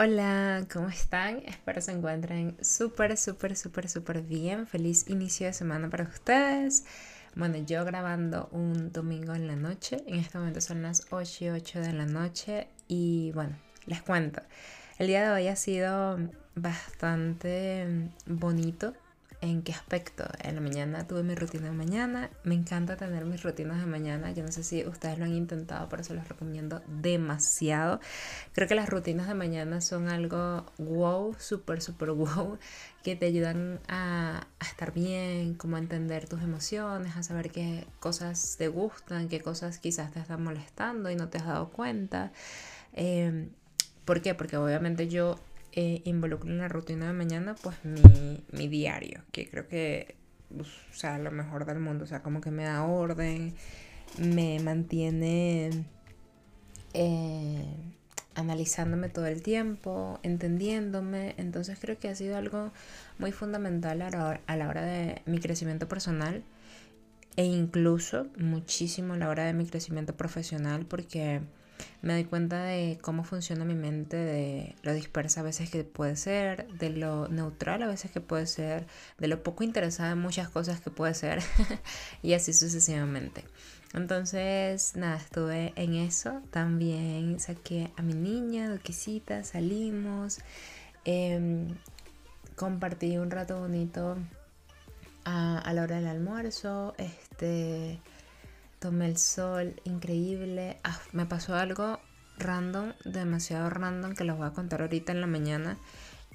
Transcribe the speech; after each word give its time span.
Hola, 0.00 0.64
¿cómo 0.72 0.88
están? 0.90 1.42
Espero 1.44 1.80
se 1.80 1.90
encuentren 1.90 2.56
súper, 2.60 3.16
súper, 3.16 3.56
súper, 3.56 3.88
súper 3.88 4.22
bien. 4.22 4.68
Feliz 4.68 5.08
inicio 5.08 5.48
de 5.48 5.52
semana 5.52 5.90
para 5.90 6.04
ustedes. 6.04 6.84
Bueno, 7.34 7.56
yo 7.66 7.84
grabando 7.84 8.48
un 8.52 8.92
domingo 8.92 9.34
en 9.34 9.48
la 9.48 9.56
noche. 9.56 10.04
En 10.06 10.20
este 10.20 10.38
momento 10.38 10.60
son 10.60 10.82
las 10.82 11.08
8 11.10 11.44
y 11.46 11.48
8 11.48 11.80
de 11.80 11.92
la 11.94 12.06
noche. 12.06 12.68
Y 12.86 13.32
bueno, 13.32 13.56
les 13.86 14.00
cuento. 14.00 14.40
El 14.98 15.08
día 15.08 15.24
de 15.24 15.30
hoy 15.32 15.48
ha 15.48 15.56
sido 15.56 16.16
bastante 16.54 18.08
bonito 18.24 18.94
¿En 19.40 19.62
qué 19.62 19.70
aspecto? 19.70 20.24
En 20.42 20.56
la 20.56 20.60
mañana 20.60 21.06
tuve 21.06 21.22
mi 21.22 21.36
rutina 21.36 21.66
de 21.66 21.72
mañana. 21.72 22.28
Me 22.42 22.56
encanta 22.56 22.96
tener 22.96 23.24
mis 23.24 23.44
rutinas 23.44 23.78
de 23.78 23.86
mañana. 23.86 24.32
Yo 24.32 24.42
no 24.42 24.50
sé 24.50 24.64
si 24.64 24.84
ustedes 24.84 25.16
lo 25.16 25.26
han 25.26 25.32
intentado, 25.32 25.88
pero 25.88 26.02
se 26.02 26.12
los 26.12 26.26
recomiendo 26.26 26.82
demasiado. 26.88 28.00
Creo 28.52 28.66
que 28.66 28.74
las 28.74 28.88
rutinas 28.88 29.28
de 29.28 29.34
mañana 29.34 29.80
son 29.80 30.08
algo 30.08 30.66
wow, 30.78 31.36
súper, 31.38 31.80
súper 31.82 32.10
wow, 32.10 32.58
que 33.04 33.14
te 33.14 33.26
ayudan 33.26 33.78
a, 33.86 34.48
estar 34.60 34.92
bien, 34.92 35.54
como 35.54 35.76
a 35.76 35.78
entender 35.78 36.28
tus 36.28 36.42
emociones, 36.42 37.16
a 37.16 37.22
saber 37.22 37.52
qué 37.52 37.86
cosas 38.00 38.56
te 38.58 38.66
gustan, 38.66 39.28
qué 39.28 39.40
cosas 39.40 39.78
quizás 39.78 40.10
te 40.10 40.18
están 40.18 40.42
molestando 40.42 41.12
y 41.12 41.14
no 41.14 41.28
te 41.28 41.38
has 41.38 41.46
dado 41.46 41.68
cuenta. 41.70 42.32
Eh, 42.92 43.50
¿Por 44.04 44.20
qué? 44.20 44.34
Porque 44.34 44.56
obviamente 44.56 45.06
yo 45.06 45.38
eh, 45.72 46.02
involucro 46.04 46.50
en 46.50 46.58
la 46.58 46.68
rutina 46.68 47.06
de 47.06 47.12
mañana, 47.12 47.54
pues 47.62 47.76
mi, 47.84 48.42
mi 48.52 48.68
diario, 48.68 49.22
que 49.32 49.48
creo 49.48 49.68
que, 49.68 50.16
pues, 50.54 50.68
o 50.90 50.94
sea, 50.94 51.18
lo 51.18 51.30
mejor 51.30 51.66
del 51.66 51.78
mundo, 51.78 52.04
o 52.04 52.06
sea, 52.06 52.22
como 52.22 52.40
que 52.40 52.50
me 52.50 52.64
da 52.64 52.84
orden, 52.84 53.54
me 54.18 54.58
mantiene 54.60 55.70
eh, 56.94 57.64
analizándome 58.34 59.08
todo 59.08 59.26
el 59.26 59.42
tiempo, 59.42 60.20
entendiéndome, 60.22 61.34
entonces 61.36 61.78
creo 61.80 61.98
que 61.98 62.08
ha 62.08 62.14
sido 62.14 62.36
algo 62.36 62.72
muy 63.18 63.32
fundamental 63.32 64.02
a 64.02 64.40
a 64.46 64.56
la 64.56 64.68
hora 64.68 64.82
de 64.82 65.22
mi 65.26 65.38
crecimiento 65.38 65.88
personal 65.88 66.42
e 67.36 67.44
incluso 67.44 68.26
muchísimo 68.36 69.14
a 69.14 69.16
la 69.16 69.28
hora 69.28 69.44
de 69.44 69.52
mi 69.52 69.64
crecimiento 69.66 70.16
profesional 70.16 70.86
porque 70.86 71.40
me 72.02 72.12
doy 72.12 72.24
cuenta 72.24 72.62
de 72.62 72.98
cómo 73.02 73.24
funciona 73.24 73.64
mi 73.64 73.74
mente, 73.74 74.16
de 74.16 74.76
lo 74.82 74.94
dispersa 74.94 75.40
a 75.40 75.42
veces 75.42 75.70
que 75.70 75.84
puede 75.84 76.16
ser, 76.16 76.68
de 76.74 76.90
lo 76.90 77.28
neutral 77.28 77.82
a 77.82 77.86
veces 77.86 78.10
que 78.10 78.20
puede 78.20 78.46
ser, 78.46 78.86
de 79.18 79.28
lo 79.28 79.42
poco 79.42 79.64
interesada 79.64 80.12
en 80.12 80.18
muchas 80.18 80.48
cosas 80.48 80.80
que 80.80 80.90
puede 80.90 81.14
ser 81.14 81.42
y 82.22 82.34
así 82.34 82.52
sucesivamente. 82.52 83.44
Entonces, 83.94 84.96
nada, 84.96 85.16
estuve 85.16 85.72
en 85.76 85.94
eso. 85.94 86.42
También 86.50 87.40
saqué 87.40 87.90
a 87.96 88.02
mi 88.02 88.14
niña, 88.14 88.68
Duquisita, 88.68 89.44
salimos. 89.44 90.38
Em, 91.04 91.68
compartí 92.54 93.16
un 93.16 93.30
rato 93.30 93.58
bonito 93.58 94.18
a, 95.24 95.58
a 95.58 95.72
la 95.72 95.82
hora 95.82 95.96
del 95.96 96.06
almuerzo. 96.06 96.94
Este 96.98 97.98
tomé 98.78 99.06
el 99.06 99.16
sol, 99.16 99.80
increíble. 99.84 100.78
Ah, 100.84 100.98
me 101.12 101.26
pasó 101.26 101.54
algo 101.54 102.00
random, 102.38 102.92
demasiado 103.04 103.70
random, 103.70 104.14
que 104.14 104.24
los 104.24 104.38
voy 104.38 104.46
a 104.46 104.52
contar 104.52 104.82
ahorita 104.82 105.12
en 105.12 105.20
la 105.20 105.26
mañana. 105.26 105.78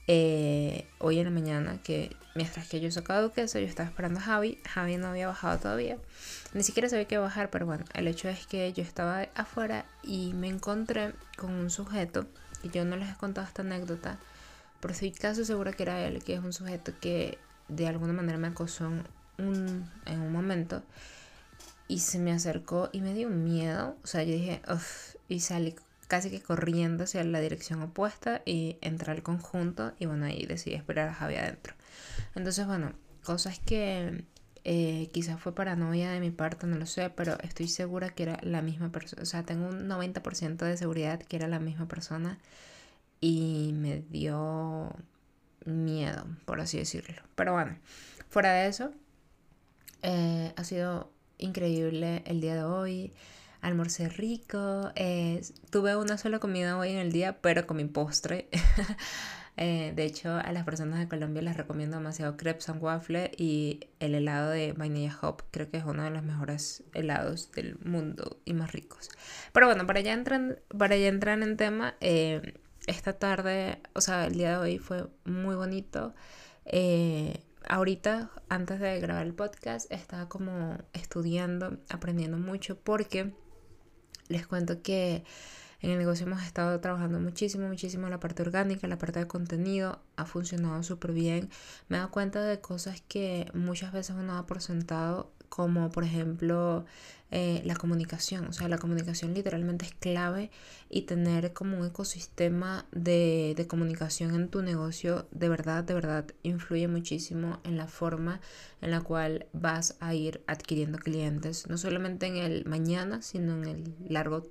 Eh, 0.08 0.86
hoy 1.00 1.20
en 1.20 1.26
la 1.26 1.32
mañana, 1.32 1.82
que 1.82 2.16
mientras 2.36 2.68
que 2.68 2.82
yo 2.82 2.92
sacaba 2.92 3.22
duquesa, 3.22 3.60
yo 3.60 3.68
estaba 3.68 3.88
esperando 3.88 4.20
a 4.20 4.24
Javi. 4.24 4.60
Javi 4.68 4.98
no 4.98 5.08
había 5.08 5.28
bajado 5.28 5.60
todavía. 5.60 5.98
Ni 6.54 6.64
siquiera 6.64 6.90
sabía 6.90 7.06
que 7.06 7.18
bajar, 7.18 7.50
pero 7.50 7.66
bueno, 7.66 7.86
el 7.94 8.08
hecho 8.08 8.28
es 8.28 8.46
que 8.48 8.72
yo 8.74 8.84
estaba 8.84 9.28
afuera 9.36 9.86
y 10.04 10.34
me 10.34 10.48
encontré 10.50 11.14
con 11.38 11.52
un 11.52 11.70
sujeto, 11.70 12.28
y 12.64 12.70
yo 12.70 12.86
no 12.86 12.96
les 12.98 13.10
he 13.10 13.16
contado 13.16 13.48
esta 13.48 13.62
anécdota, 13.62 14.20
pero 14.80 14.94
estoy 14.94 15.12
casi 15.12 15.46
segura 15.46 15.72
que 15.74 15.84
era 15.84 16.06
él, 16.06 16.24
que 16.24 16.34
es 16.34 16.42
un 16.42 16.54
sujeto 16.54 16.94
que 17.00 17.38
de 17.70 17.88
alguna 17.88 18.14
manera 18.14 18.38
me 18.38 18.48
acosó 18.48 18.92
un, 19.38 19.90
en 20.06 20.20
un 20.20 20.32
momento 20.32 20.84
y 21.88 22.00
se 22.00 22.20
me 22.20 22.32
acercó 22.32 22.90
y 22.92 23.02
me 23.02 23.14
dio 23.14 23.30
miedo. 23.30 23.98
O 24.04 24.08
sea, 24.08 24.24
yo 24.24 24.34
dije, 24.34 24.62
uff, 24.72 25.16
y 25.28 25.40
salí 25.42 25.76
casi 26.08 26.30
que 26.30 26.42
corriendo 26.42 27.06
hacia 27.06 27.24
la 27.24 27.40
dirección 27.40 27.82
opuesta 27.82 28.42
y 28.46 28.78
entré 28.82 29.12
al 29.12 29.24
conjunto 29.24 29.94
y 30.00 30.06
bueno, 30.06 30.26
ahí 30.26 30.46
decidí 30.46 30.76
esperar 30.76 31.10
a 31.10 31.14
Javi 31.14 31.36
adentro. 31.36 31.74
Entonces, 32.36 32.68
bueno, 32.68 32.94
cosas 33.24 33.60
que 33.60 34.26
eh, 34.66 35.10
quizás 35.12 35.40
fue 35.40 35.56
paranoia 35.56 36.12
de 36.12 36.20
mi 36.20 36.32
parte, 36.32 36.68
no 36.68 36.78
lo 36.78 36.86
sé, 36.86 37.10
pero 37.10 37.38
estoy 37.42 37.68
segura 37.68 38.10
que 38.10 38.24
era 38.24 38.40
la 38.44 38.62
misma 38.62 38.92
persona. 38.92 39.22
O 39.24 39.26
sea, 39.26 39.44
tengo 39.44 39.68
un 39.68 39.88
90% 39.88 40.58
de 40.58 40.78
seguridad 40.78 41.20
que 41.20 41.36
era 41.36 41.48
la 41.48 41.60
misma 41.60 41.88
persona 41.88 42.40
y 43.20 43.72
me 43.74 44.02
dio 44.10 44.96
miedo, 45.66 46.26
por 46.46 46.62
así 46.62 46.78
decirlo. 46.78 47.22
Pero 47.36 47.54
bueno, 47.54 47.78
fuera 48.30 48.54
de 48.54 48.68
eso, 48.68 48.92
eh, 50.02 50.54
ha 50.56 50.64
sido 50.64 51.13
increíble 51.38 52.24
el 52.26 52.42
día 52.42 52.56
de 52.56 52.64
hoy. 52.64 53.14
Almorcé 53.62 54.10
rico. 54.10 54.92
Eh, 54.96 55.42
tuve 55.70 55.96
una 55.96 56.18
sola 56.18 56.40
comida 56.40 56.78
hoy 56.78 56.90
en 56.90 56.98
el 56.98 57.12
día, 57.12 57.40
pero 57.42 57.66
con 57.66 57.78
mi 57.78 57.86
postre. 57.86 58.50
Eh, 59.56 59.94
de 59.96 60.06
hecho, 60.06 60.34
a 60.34 60.52
las 60.52 60.64
personas 60.64 60.98
de 60.98 61.08
Colombia 61.08 61.44
les 61.44 61.56
recomiendo 61.56 61.98
demasiado 61.98 62.38
crepes 62.38 62.70
and 62.70 62.82
waffle 62.82 63.30
y 63.38 63.82
el 64.00 64.16
helado 64.16 64.50
de 64.50 64.74
vainilla 64.74 65.16
hop. 65.22 65.44
Creo 65.52 65.70
que 65.70 65.78
es 65.78 65.84
uno 65.84 66.04
de 66.04 66.10
los 66.10 66.24
mejores 66.24 66.84
helados 66.94 67.52
del 67.52 67.78
mundo 67.86 68.40
y 68.46 68.54
más 68.54 68.72
ricos. 68.72 69.10
Pero 69.52 69.68
bueno, 69.68 69.86
para 69.86 70.02
ya 70.02 70.14
entrar, 70.14 70.64
para 70.76 70.98
ya 70.98 71.08
entrar 71.08 71.42
en 71.44 71.56
tema, 71.56 71.96
eh, 72.02 72.56
esta 72.88 73.14
tarde, 73.14 73.80
o 73.94 74.02
sea, 74.02 74.26
el 74.26 74.34
día 74.34 74.54
de 74.54 74.58
hoy 74.58 74.80
fue 74.80 75.08
muy 75.24 75.56
bonito 75.56 76.16
ahorita, 77.68 78.32
antes 78.50 78.80
de 78.80 79.00
grabar 79.00 79.26
el 79.26 79.34
podcast, 79.34 79.92
estaba 79.92 80.30
como 80.30 80.78
estudiando, 80.94 81.78
aprendiendo 81.90 82.38
mucho 82.38 82.78
porque 82.78 83.34
les 84.28 84.48
cuento 84.48 84.82
que 84.82 85.24
en 85.82 85.92
el 85.92 85.98
negocio 85.98 86.26
hemos 86.26 86.42
estado 86.44 86.80
trabajando 86.80 87.20
muchísimo, 87.20 87.68
muchísimo 87.68 88.08
la 88.08 88.20
parte 88.20 88.42
orgánica, 88.42 88.88
la 88.88 88.98
parte 88.98 89.20
de 89.20 89.28
contenido, 89.28 90.02
ha 90.16 90.26
funcionado 90.26 90.82
súper 90.82 91.12
bien. 91.12 91.50
Me 91.90 91.98
he 91.98 92.00
dado 92.00 92.12
cuenta 92.12 92.42
de 92.42 92.62
cosas 92.62 93.02
que 93.02 93.52
muchas 93.54 93.92
veces 93.92 94.16
uno 94.18 94.34
da 94.34 94.46
por 94.46 94.62
sentado 94.62 95.34
como 95.54 95.92
por 95.92 96.04
ejemplo 96.04 96.84
eh, 97.30 97.62
la 97.64 97.76
comunicación. 97.76 98.48
O 98.48 98.54
sea, 98.54 98.68
la 98.68 98.80
comunicación 98.80 99.36
literalmente 99.36 99.86
es 99.86 99.94
clave 99.94 100.50
y 100.90 101.04
tener 101.04 101.54
como 101.54 101.78
un 101.78 101.86
ecosistema 101.86 102.88
de, 102.92 103.54
de, 103.56 103.68
comunicación 103.68 104.34
en 104.34 104.50
tu 104.50 104.64
negocio 104.64 105.28
de 105.30 105.50
verdad, 105.50 105.84
de 105.84 105.94
verdad 105.94 106.26
influye 106.42 106.88
muchísimo 106.88 107.60
en 107.66 107.78
la 107.78 107.86
forma 107.86 108.42
en 108.82 108.90
la 108.90 109.02
cual 109.02 109.46
vas 109.54 109.96
a 110.00 110.16
ir 110.16 110.42
adquiriendo 110.48 110.98
clientes, 110.98 111.68
no 111.68 111.78
solamente 111.78 112.26
en 112.26 112.38
el 112.38 112.66
mañana, 112.66 113.22
sino 113.22 113.54
en 113.54 113.66
el 113.66 113.96
largo 114.10 114.48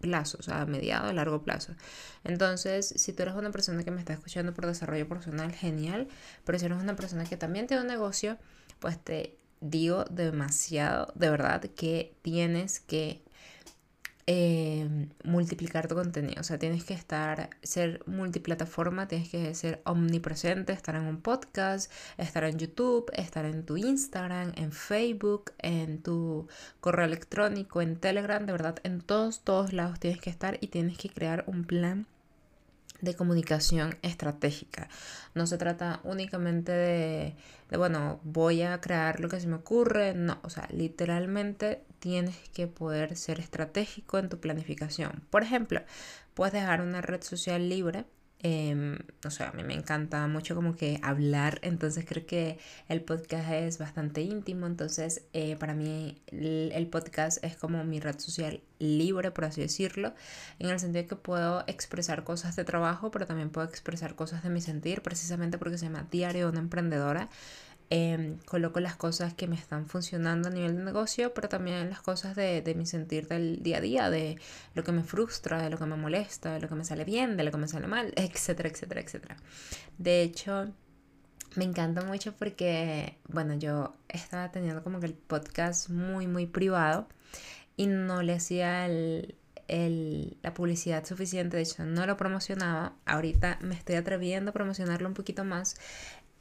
plazo, 0.00 0.38
o 0.40 0.42
sea, 0.42 0.62
a 0.62 0.66
mediado, 0.66 1.10
a 1.10 1.12
largo 1.12 1.42
plazo. 1.42 1.74
Entonces, 2.24 2.94
si 2.96 3.12
tú 3.12 3.24
eres 3.24 3.34
una 3.34 3.50
persona 3.50 3.84
que 3.84 3.90
me 3.90 3.98
está 3.98 4.14
escuchando 4.14 4.54
por 4.54 4.64
desarrollo 4.64 5.06
personal, 5.06 5.52
genial, 5.52 6.08
pero 6.46 6.58
si 6.58 6.64
eres 6.64 6.78
una 6.78 6.96
persona 6.96 7.24
que 7.24 7.36
también 7.36 7.66
tiene 7.66 7.82
un 7.82 7.88
negocio, 7.88 8.38
pues 8.78 8.98
te 8.98 9.36
digo 9.60 10.04
demasiado, 10.04 11.12
de 11.14 11.30
verdad, 11.30 11.62
que 11.62 12.14
tienes 12.22 12.80
que 12.80 13.22
eh, 14.32 15.08
multiplicar 15.24 15.88
tu 15.88 15.96
contenido. 15.96 16.40
O 16.40 16.44
sea, 16.44 16.58
tienes 16.58 16.84
que 16.84 16.94
estar, 16.94 17.50
ser 17.62 18.02
multiplataforma, 18.06 19.08
tienes 19.08 19.28
que 19.28 19.54
ser 19.54 19.82
omnipresente, 19.84 20.72
estar 20.72 20.94
en 20.94 21.06
un 21.06 21.20
podcast, 21.20 21.90
estar 22.16 22.44
en 22.44 22.56
YouTube, 22.58 23.10
estar 23.12 23.44
en 23.44 23.66
tu 23.66 23.76
Instagram, 23.76 24.52
en 24.56 24.70
Facebook, 24.72 25.52
en 25.58 26.02
tu 26.02 26.46
correo 26.80 27.06
electrónico, 27.06 27.82
en 27.82 27.96
Telegram, 27.96 28.46
de 28.46 28.52
verdad, 28.52 28.78
en 28.84 29.00
todos, 29.00 29.40
todos 29.40 29.72
lados 29.72 29.98
tienes 29.98 30.20
que 30.20 30.30
estar 30.30 30.58
y 30.60 30.68
tienes 30.68 30.96
que 30.96 31.08
crear 31.08 31.44
un 31.48 31.64
plan 31.64 32.06
de 33.00 33.14
comunicación 33.14 33.96
estratégica. 34.02 34.88
No 35.34 35.46
se 35.46 35.58
trata 35.58 36.00
únicamente 36.04 36.72
de, 36.72 37.36
bueno, 37.76 38.20
voy 38.24 38.62
a 38.62 38.80
crear 38.80 39.20
lo 39.20 39.28
que 39.28 39.40
se 39.40 39.46
me 39.46 39.56
ocurre. 39.56 40.14
No, 40.14 40.38
o 40.42 40.50
sea, 40.50 40.68
literalmente 40.70 41.84
tienes 41.98 42.36
que 42.54 42.66
poder 42.66 43.16
ser 43.16 43.40
estratégico 43.40 44.18
en 44.18 44.28
tu 44.28 44.40
planificación. 44.40 45.22
Por 45.30 45.42
ejemplo, 45.42 45.82
puedes 46.34 46.52
dejar 46.52 46.80
una 46.80 47.00
red 47.00 47.22
social 47.22 47.68
libre 47.68 48.06
eh, 48.42 48.98
o 49.24 49.30
sea, 49.30 49.50
a 49.50 49.52
mí 49.52 49.62
me 49.62 49.74
encanta 49.74 50.26
mucho 50.26 50.54
como 50.54 50.74
que 50.74 50.98
hablar, 51.02 51.58
entonces 51.62 52.06
creo 52.08 52.24
que 52.24 52.58
el 52.88 53.02
podcast 53.02 53.50
es 53.50 53.78
bastante 53.78 54.22
íntimo, 54.22 54.66
entonces 54.66 55.22
eh, 55.34 55.56
para 55.56 55.74
mí 55.74 56.22
el, 56.28 56.86
podcast 56.90 57.44
es 57.44 57.56
como 57.56 57.84
mi 57.84 58.00
red 58.00 58.18
social 58.18 58.62
libre, 58.78 59.30
por 59.30 59.44
así 59.44 59.60
decirlo, 59.60 60.14
en 60.58 60.70
el 60.70 60.80
sentido 60.80 61.06
que 61.06 61.16
puedo 61.16 61.64
expresar 61.66 62.24
cosas 62.24 62.56
de 62.56 62.64
trabajo, 62.64 63.10
pero 63.10 63.26
también 63.26 63.50
puedo 63.50 63.68
expresar 63.68 64.14
cosas 64.14 64.42
de 64.42 64.48
mi 64.48 64.62
sentir, 64.62 65.02
precisamente 65.02 65.58
porque 65.58 65.76
se 65.76 65.84
llama 65.84 66.06
Diario 66.10 66.46
de 66.46 66.52
una 66.52 66.60
Emprendedora. 66.60 67.28
Em, 67.92 68.38
coloco 68.46 68.78
las 68.78 68.94
cosas 68.94 69.34
que 69.34 69.48
me 69.48 69.56
están 69.56 69.86
funcionando 69.86 70.48
a 70.48 70.52
nivel 70.52 70.76
de 70.76 70.84
negocio, 70.84 71.34
pero 71.34 71.48
también 71.48 71.90
las 71.90 72.00
cosas 72.00 72.36
de, 72.36 72.62
mi 72.76 72.86
sentir 72.86 73.26
del 73.26 73.64
día 73.64 73.78
a 73.78 73.80
día, 73.80 74.10
de 74.10 74.38
lo 74.74 74.84
que 74.84 74.92
me 74.92 75.02
frustra, 75.02 75.60
de 75.60 75.70
lo 75.70 75.76
que 75.76 75.86
me 75.86 75.96
molesta, 75.96 76.54
de 76.54 76.60
lo 76.60 76.68
que 76.68 76.76
me 76.76 76.84
sale 76.84 77.04
bien, 77.04 77.36
de 77.36 77.42
lo 77.42 77.50
que 77.50 77.56
me 77.56 77.66
sale 77.66 77.88
mal, 77.88 78.12
etcétera, 78.16 78.68
etcétera, 78.68 79.00
etcétera. 79.00 79.36
De 79.98 80.22
hecho, 80.22 80.72
me 81.56 81.64
encanta 81.64 82.02
mucho 82.02 82.32
porque, 82.32 83.18
bueno, 83.28 83.54
yo 83.54 83.96
estaba 84.08 84.52
teniendo 84.52 84.84
como 84.84 85.00
que 85.00 85.06
el 85.06 85.14
podcast 85.14 85.88
muy, 85.88 86.28
muy 86.28 86.46
privado 86.46 87.08
y 87.76 87.88
no 87.88 88.22
le 88.22 88.34
hacía 88.34 88.86
el, 88.86 89.36
la 90.42 90.54
publicidad 90.54 91.04
suficiente, 91.04 91.56
de 91.56 91.64
hecho 91.64 91.84
no 91.84 92.06
lo 92.06 92.16
promocionaba, 92.16 92.94
ahorita 93.04 93.58
me 93.62 93.74
estoy 93.74 93.96
atreviendo 93.96 94.50
a 94.50 94.54
promocionarlo 94.54 95.08
un 95.08 95.14
poquito 95.14 95.44
más. 95.44 95.76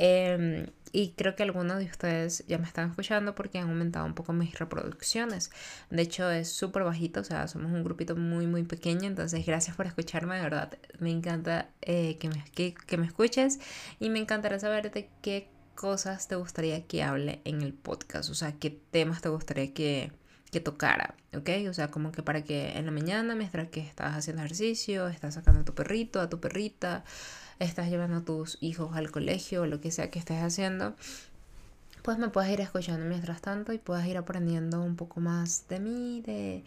Em, 0.01 0.67
y 0.91 1.13
creo 1.13 1.35
que 1.35 1.43
algunos 1.43 1.79
de 1.79 1.85
ustedes 1.85 2.43
ya 2.47 2.57
me 2.57 2.65
están 2.65 2.89
escuchando 2.89 3.35
porque 3.35 3.59
han 3.59 3.69
aumentado 3.69 4.05
un 4.05 4.13
poco 4.13 4.33
mis 4.33 4.57
reproducciones. 4.57 5.51
De 5.89 6.01
hecho, 6.01 6.29
es 6.29 6.51
súper 6.51 6.83
bajito, 6.83 7.21
o 7.21 7.23
sea, 7.23 7.47
somos 7.47 7.71
un 7.71 7.83
grupito 7.83 8.15
muy, 8.15 8.47
muy 8.47 8.63
pequeño. 8.63 9.07
Entonces, 9.07 9.45
gracias 9.45 9.75
por 9.75 9.85
escucharme, 9.87 10.35
de 10.35 10.41
verdad. 10.41 10.77
Me 10.99 11.11
encanta 11.11 11.69
eh, 11.81 12.17
que, 12.19 12.29
me, 12.29 12.43
que, 12.55 12.73
que 12.73 12.97
me 12.97 13.05
escuches 13.05 13.59
y 13.99 14.09
me 14.09 14.19
encantará 14.19 14.59
saber 14.59 14.91
de 14.91 15.09
qué 15.21 15.49
cosas 15.79 16.27
te 16.27 16.35
gustaría 16.35 16.85
que 16.87 17.03
hable 17.03 17.41
en 17.45 17.61
el 17.61 17.73
podcast, 17.73 18.29
o 18.29 18.33
sea, 18.35 18.51
qué 18.59 18.69
temas 18.69 19.21
te 19.21 19.29
gustaría 19.29 19.73
que, 19.73 20.11
que 20.51 20.59
tocara, 20.59 21.15
¿ok? 21.33 21.49
O 21.69 21.73
sea, 21.73 21.89
como 21.89 22.11
que 22.11 22.21
para 22.21 22.43
que 22.43 22.77
en 22.77 22.85
la 22.85 22.91
mañana, 22.91 23.33
mientras 23.33 23.69
que 23.69 23.79
estás 23.79 24.13
haciendo 24.17 24.41
ejercicio, 24.43 25.07
estás 25.07 25.35
sacando 25.35 25.61
a 25.61 25.63
tu 25.63 25.73
perrito, 25.73 26.19
a 26.19 26.29
tu 26.29 26.41
perrita, 26.41 27.05
estás 27.59 27.89
llevando 27.89 28.17
a 28.17 28.21
tus 28.21 28.57
hijos 28.61 28.95
al 28.95 29.11
colegio 29.11 29.63
o 29.63 29.65
lo 29.65 29.81
que 29.81 29.91
sea 29.91 30.09
que 30.09 30.19
estés 30.19 30.41
haciendo, 30.41 30.95
pues 32.03 32.17
me 32.17 32.29
puedes 32.29 32.51
ir 32.51 32.61
escuchando 32.61 33.05
mientras 33.05 33.41
tanto 33.41 33.73
y 33.73 33.77
puedas 33.77 34.05
ir 34.07 34.17
aprendiendo 34.17 34.81
un 34.81 34.95
poco 34.95 35.19
más 35.19 35.67
de 35.67 35.79
mí, 35.79 36.21
de, 36.25 36.63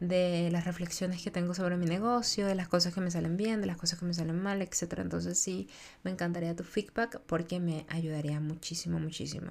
de 0.00 0.48
las 0.52 0.64
reflexiones 0.64 1.22
que 1.22 1.30
tengo 1.30 1.54
sobre 1.54 1.76
mi 1.76 1.86
negocio, 1.86 2.46
de 2.46 2.54
las 2.54 2.68
cosas 2.68 2.94
que 2.94 3.00
me 3.00 3.10
salen 3.10 3.36
bien, 3.36 3.60
de 3.60 3.66
las 3.66 3.76
cosas 3.76 3.98
que 3.98 4.04
me 4.04 4.14
salen 4.14 4.40
mal, 4.40 4.62
etc. 4.62 4.98
Entonces 4.98 5.38
sí, 5.38 5.68
me 6.04 6.10
encantaría 6.10 6.54
tu 6.54 6.64
feedback 6.64 7.20
porque 7.26 7.58
me 7.60 7.84
ayudaría 7.88 8.40
muchísimo, 8.40 9.00
muchísimo. 9.00 9.50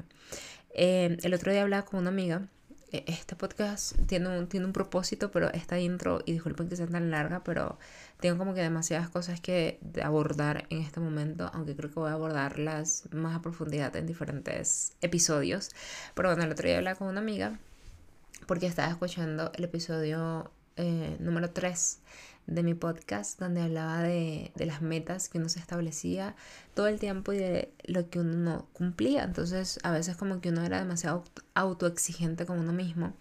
Eh, 0.74 1.18
el 1.22 1.34
otro 1.34 1.52
día 1.52 1.64
hablaba 1.64 1.86
con 1.86 2.00
una 2.00 2.10
amiga 2.10 2.48
este 2.92 3.36
podcast 3.36 3.96
tiene 4.08 4.30
un, 4.30 4.48
tiene 4.48 4.66
un 4.66 4.74
propósito, 4.74 5.30
pero 5.32 5.52
esta 5.52 5.80
intro, 5.80 6.22
y 6.26 6.34
disculpen 6.34 6.70
que 6.70 6.76
sea 6.76 6.88
tan 6.88 7.12
larga, 7.12 7.44
pero 7.44 7.78
tengo 8.20 8.38
como 8.38 8.54
que 8.54 8.62
demasiadas 8.62 9.10
cosas 9.10 9.42
que 9.42 9.80
abordar 10.04 10.66
en 10.70 10.82
este 10.82 11.00
momento, 11.00 11.50
aunque 11.54 11.76
creo 11.76 11.90
que 11.90 12.00
voy 12.00 12.10
a 12.10 12.14
abordarlas 12.14 13.04
más 13.12 13.36
a 13.36 13.42
profundidad 13.42 13.96
en 13.96 14.08
diferentes 14.08 14.94
episodios. 15.02 15.72
Pero 16.14 16.30
bueno, 16.30 16.44
el 16.44 16.52
otro 16.52 16.68
día 16.68 16.78
hablaba 16.78 16.98
con 16.98 17.08
una 17.08 17.20
amiga 17.20 17.60
porque 18.46 18.68
estaba 18.68 18.90
escuchando 18.90 19.52
el 19.56 19.64
episodio 19.66 20.52
eh, 20.78 21.18
número 21.20 21.50
3 21.50 22.00
de 22.48 22.64
mi 22.64 22.74
podcast 22.74 23.40
donde 23.40 23.62
hablaba 23.62 24.02
de, 24.02 24.52
de, 24.56 24.66
las 24.66 24.82
metas 24.82 25.30
que 25.30 25.38
uno 25.38 25.50
se 25.50 25.60
establecía 25.60 26.36
todo 26.74 26.88
el 26.88 27.00
tiempo 27.00 27.34
y 27.34 27.38
de 27.38 27.74
lo 27.84 28.10
que 28.10 28.20
uno 28.20 28.36
no 28.36 28.68
cumplía. 28.74 29.24
Entonces 29.24 29.80
a 29.84 29.92
veces 29.92 30.16
como 30.16 30.42
que 30.42 30.50
uno 30.50 30.64
era 30.64 30.80
demasiado 30.80 31.24
autoexigente 31.54 32.46
con 32.46 32.60
uno 32.60 32.74
mismo. 32.74 33.14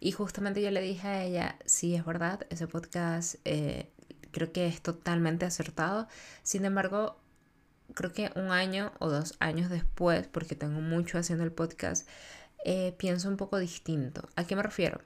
Y 0.00 0.12
justamente 0.12 0.62
yo 0.62 0.70
le 0.70 0.80
dije 0.80 1.08
a 1.08 1.24
ella, 1.24 1.58
sí, 1.64 1.94
es 1.94 2.04
verdad, 2.04 2.46
ese 2.50 2.68
podcast 2.68 3.36
eh, 3.44 3.90
creo 4.30 4.52
que 4.52 4.66
es 4.66 4.80
totalmente 4.80 5.44
acertado. 5.46 6.06
Sin 6.42 6.64
embargo, 6.64 7.18
creo 7.94 8.12
que 8.12 8.30
un 8.36 8.50
año 8.50 8.92
o 9.00 9.08
dos 9.08 9.34
años 9.40 9.70
después, 9.70 10.26
porque 10.28 10.54
tengo 10.54 10.80
mucho 10.80 11.18
haciendo 11.18 11.44
el 11.44 11.52
podcast, 11.52 12.08
eh, 12.64 12.94
pienso 12.98 13.28
un 13.28 13.36
poco 13.36 13.58
distinto. 13.58 14.28
¿A 14.36 14.44
qué 14.44 14.54
me 14.54 14.62
refiero? 14.62 15.00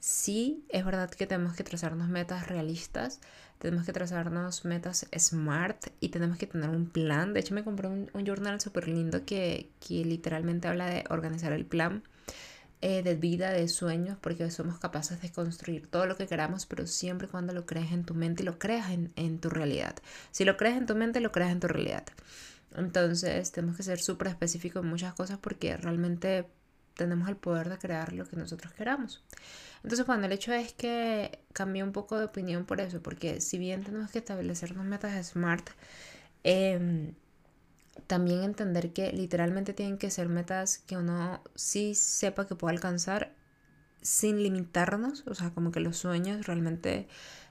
Sí, 0.00 0.64
es 0.70 0.82
verdad 0.84 1.10
que 1.10 1.26
tenemos 1.26 1.54
que 1.54 1.62
trazarnos 1.62 2.08
metas 2.08 2.48
realistas, 2.48 3.20
tenemos 3.58 3.84
que 3.84 3.92
trazarnos 3.92 4.64
metas 4.64 5.06
smart 5.18 5.88
y 6.00 6.08
tenemos 6.08 6.38
que 6.38 6.46
tener 6.46 6.70
un 6.70 6.88
plan. 6.88 7.34
De 7.34 7.40
hecho, 7.40 7.54
me 7.54 7.62
compré 7.64 7.88
un, 7.88 8.08
journal 8.24 8.60
súper 8.62 8.88
lindo 8.88 9.26
que, 9.26 9.70
que, 9.86 10.02
literalmente 10.06 10.68
habla 10.68 10.86
de 10.86 11.04
organizar 11.10 11.52
el 11.52 11.66
plan 11.66 12.02
eh, 12.80 13.02
de 13.02 13.14
vida, 13.14 13.50
de 13.50 13.68
sueños, 13.68 14.16
porque 14.18 14.50
somos 14.50 14.78
capaces 14.78 15.20
de 15.20 15.30
construir 15.30 15.86
todo 15.86 16.06
lo 16.06 16.16
que 16.16 16.26
queramos, 16.26 16.64
pero 16.64 16.86
siempre 16.86 17.28
cuando 17.28 17.52
lo 17.52 17.66
crees 17.66 17.92
en 17.92 18.04
tu 18.04 18.14
mente 18.14 18.42
y 18.42 18.46
lo 18.46 18.58
creas 18.58 18.90
en, 18.90 19.12
en 19.16 19.38
tu 19.38 19.50
realidad. 19.50 19.96
Si 20.30 20.46
lo 20.46 20.56
crees 20.56 20.78
en 20.78 20.86
tu 20.86 20.96
mente, 20.96 21.20
lo 21.20 21.30
creas 21.30 21.52
en 21.52 21.60
tu 21.60 21.68
realidad. 21.68 22.04
Entonces, 22.74 23.52
tenemos 23.52 23.76
que 23.76 23.82
ser 23.82 24.00
súper 24.00 24.28
específicos 24.28 24.82
en 24.82 24.88
muchas 24.88 25.12
cosas 25.12 25.38
porque 25.38 25.76
realmente 25.76 26.46
tenemos 26.94 27.28
el 27.28 27.36
poder 27.36 27.68
de 27.68 27.78
crear 27.78 28.12
lo 28.12 28.26
que 28.26 28.36
nosotros 28.36 28.72
queramos. 28.72 29.22
Entonces, 29.82 30.06
bueno, 30.06 30.26
el 30.26 30.32
hecho 30.32 30.52
es 30.52 30.72
que 30.72 31.40
cambié 31.52 31.82
un 31.82 31.92
poco 31.92 32.18
de 32.18 32.26
opinión 32.26 32.66
por 32.66 32.80
eso, 32.80 33.02
porque 33.02 33.40
si 33.40 33.58
bien 33.58 33.82
tenemos 33.82 34.10
que 34.10 34.18
establecernos 34.18 34.84
metas 34.84 35.28
smart, 35.28 35.70
em, 36.44 37.14
también 38.06 38.42
entender 38.42 38.92
que 38.92 39.12
literalmente 39.12 39.72
tienen 39.72 39.98
que 39.98 40.10
ser 40.10 40.28
metas 40.28 40.78
que 40.78 40.96
uno 40.96 41.42
sí 41.54 41.94
sepa 41.94 42.46
que 42.46 42.54
puede 42.56 42.74
alcanzar 42.74 43.32
sin 44.02 44.42
limitarnos, 44.42 45.24
o 45.26 45.34
sea, 45.34 45.50
como 45.50 45.72
que 45.72 45.80
los 45.80 45.96
sueños 45.98 46.46
realmente 46.46 47.08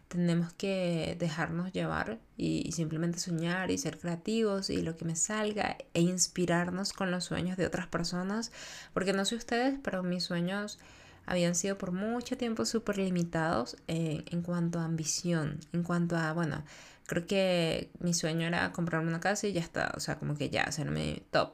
tenemos 0.10 0.52
que 0.54 1.16
dejarnos 1.20 1.72
llevar 1.72 2.20
y, 2.36 2.72
simplemente 2.74 3.20
soñar 3.20 3.72
y 3.72 3.78
ser 3.78 3.98
creativos 3.98 4.70
y 4.70 4.82
lo 4.82 4.98
que 4.98 5.06
me 5.06 5.16
salga 5.16 5.78
e 5.94 6.02
inspirarnos 6.02 6.92
con 6.94 7.12
los 7.12 7.24
sueños 7.24 7.56
de 7.58 7.66
otras 7.66 7.88
personas, 7.88 8.52
porque 8.94 9.14
no 9.14 9.24
sé 9.24 9.36
ustedes, 9.36 9.80
pero 9.82 10.04
mis 10.04 10.24
sueños 10.24 10.80
habían 11.26 11.56
sido 11.56 11.78
por 11.78 11.92
mucho 11.92 12.38
tiempo 12.38 12.66
súper 12.66 12.98
limitados 12.98 13.78
en, 13.88 14.26
en 14.30 14.42
cuanto 14.42 14.80
a 14.80 14.86
ambición, 14.86 15.60
en 15.74 15.84
cuanto 15.84 16.18
a, 16.18 16.34
bueno, 16.34 16.64
creo 17.10 17.26
que 17.26 17.92
mi 18.00 18.14
sueño 18.14 18.48
era 18.48 18.72
comprarme 18.72 19.10
una 19.10 19.20
casa 19.20 19.48
y 19.48 19.54
ya 19.54 19.62
está, 19.62 19.92
o 19.96 20.00
sea, 20.00 20.20
como 20.20 20.36
que 20.36 20.50
ya, 20.50 20.70
mi 20.86 21.24
top. 21.32 21.54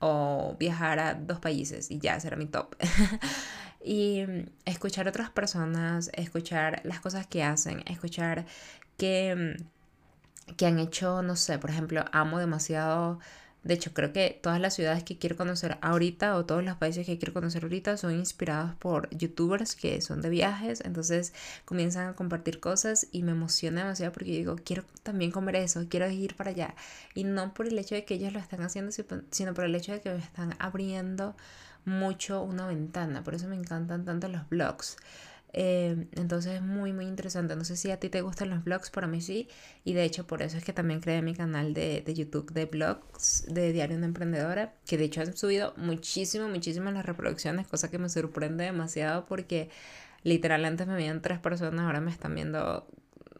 O 0.00 0.56
viajar 0.58 1.00
a 1.00 1.14
dos 1.14 1.40
países 1.40 1.90
y 1.90 1.98
ya, 1.98 2.20
será 2.20 2.36
mi 2.36 2.46
top. 2.46 2.76
y 3.82 4.24
escuchar 4.64 5.06
a 5.06 5.10
otras 5.10 5.30
personas, 5.30 6.10
escuchar 6.14 6.80
las 6.84 7.00
cosas 7.00 7.26
que 7.26 7.42
hacen, 7.42 7.82
escuchar 7.86 8.46
que, 8.96 9.56
que 10.56 10.66
han 10.66 10.78
hecho, 10.78 11.22
no 11.22 11.36
sé, 11.36 11.58
por 11.58 11.70
ejemplo, 11.70 12.04
amo 12.12 12.38
demasiado 12.38 13.18
de 13.64 13.74
hecho, 13.74 13.92
creo 13.92 14.12
que 14.12 14.38
todas 14.40 14.60
las 14.60 14.74
ciudades 14.74 15.02
que 15.02 15.18
quiero 15.18 15.36
conocer 15.36 15.78
ahorita 15.82 16.36
o 16.36 16.46
todos 16.46 16.64
los 16.64 16.76
países 16.76 17.04
que 17.04 17.18
quiero 17.18 17.34
conocer 17.34 17.64
ahorita 17.64 17.96
son 17.96 18.14
inspirados 18.14 18.74
por 18.76 19.10
youtubers 19.10 19.74
que 19.74 20.00
son 20.00 20.22
de 20.22 20.30
viajes. 20.30 20.80
Entonces 20.84 21.34
comienzan 21.64 22.08
a 22.08 22.14
compartir 22.14 22.60
cosas 22.60 23.08
y 23.12 23.22
me 23.24 23.32
emociona 23.32 23.82
demasiado 23.82 24.12
porque 24.12 24.30
digo, 24.30 24.56
quiero 24.64 24.84
también 25.02 25.32
comer 25.32 25.56
eso, 25.56 25.84
quiero 25.88 26.08
ir 26.08 26.36
para 26.36 26.50
allá. 26.50 26.74
Y 27.14 27.24
no 27.24 27.52
por 27.52 27.66
el 27.66 27.78
hecho 27.78 27.94
de 27.94 28.04
que 28.04 28.14
ellos 28.14 28.32
lo 28.32 28.38
están 28.38 28.62
haciendo, 28.62 28.92
sino 29.30 29.54
por 29.54 29.64
el 29.64 29.74
hecho 29.74 29.92
de 29.92 30.00
que 30.00 30.10
me 30.10 30.18
están 30.18 30.54
abriendo 30.60 31.36
mucho 31.88 32.42
una 32.42 32.66
ventana. 32.66 33.24
Por 33.24 33.34
eso 33.34 33.48
me 33.48 33.56
encantan 33.56 34.04
tanto 34.04 34.28
los 34.28 34.48
blogs. 34.48 34.96
Eh, 35.54 36.06
entonces 36.12 36.56
es 36.56 36.62
muy 36.62 36.92
muy 36.92 37.06
interesante. 37.06 37.56
No 37.56 37.64
sé 37.64 37.76
si 37.76 37.90
a 37.90 37.98
ti 37.98 38.10
te 38.10 38.20
gustan 38.20 38.50
los 38.50 38.64
blogs, 38.64 38.90
para 38.90 39.06
mí 39.06 39.20
sí. 39.20 39.48
Y 39.84 39.94
de 39.94 40.04
hecho 40.04 40.26
por 40.26 40.42
eso 40.42 40.56
es 40.58 40.64
que 40.64 40.72
también 40.72 41.00
creé 41.00 41.22
mi 41.22 41.34
canal 41.34 41.74
de, 41.74 42.02
de 42.02 42.14
YouTube 42.14 42.52
de 42.52 42.66
blogs 42.66 43.46
de 43.48 43.72
Diario 43.72 43.98
de 43.98 44.04
Emprendedora. 44.04 44.74
Que 44.86 44.98
de 44.98 45.04
hecho 45.04 45.22
han 45.22 45.36
subido 45.36 45.74
muchísimo, 45.76 46.48
muchísimas 46.48 46.94
las 46.94 47.06
reproducciones. 47.06 47.66
Cosa 47.66 47.90
que 47.90 47.98
me 47.98 48.08
sorprende 48.08 48.64
demasiado 48.64 49.26
porque 49.26 49.70
literal 50.22 50.64
antes 50.64 50.86
me 50.86 50.94
veían 50.94 51.22
tres 51.22 51.38
personas. 51.38 51.80
Ahora 51.86 52.00
me 52.00 52.10
están 52.10 52.34
viendo 52.34 52.86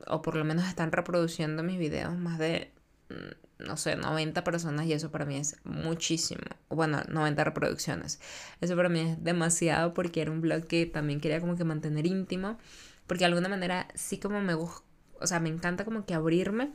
o 0.09 0.23
por 0.23 0.37
lo 0.37 0.45
menos 0.45 0.67
están 0.67 0.93
reproduciendo 0.93 1.62
mis 1.62 1.78
videos 1.78 2.17
más 2.17 2.38
de 2.38 2.71
mm, 3.11 3.48
no 3.58 3.76
sé, 3.76 3.96
90 3.96 4.44
personas 4.44 4.86
y 4.86 4.92
eso 4.92 5.10
para 5.10 5.24
mí 5.24 5.36
es 5.36 5.56
muchísimo. 5.64 6.42
Bueno, 6.68 7.02
90 7.08 7.44
reproducciones. 7.44 8.20
Eso 8.60 8.76
para 8.76 8.88
mí 8.88 9.00
es 9.00 9.24
demasiado 9.24 9.94
porque 9.94 10.22
era 10.22 10.30
un 10.30 10.40
blog 10.40 10.66
que 10.66 10.86
también 10.86 11.20
quería 11.20 11.40
como 11.40 11.56
que 11.56 11.64
mantener 11.64 12.06
íntimo. 12.06 12.58
Porque 13.06 13.20
de 13.20 13.26
alguna 13.26 13.48
manera 13.48 13.88
sí 13.94 14.18
como 14.18 14.40
me 14.40 14.54
gusta, 14.54 14.84
o 15.20 15.26
sea, 15.26 15.40
me 15.40 15.48
encanta 15.48 15.84
como 15.84 16.04
que 16.04 16.14
abrirme 16.14 16.70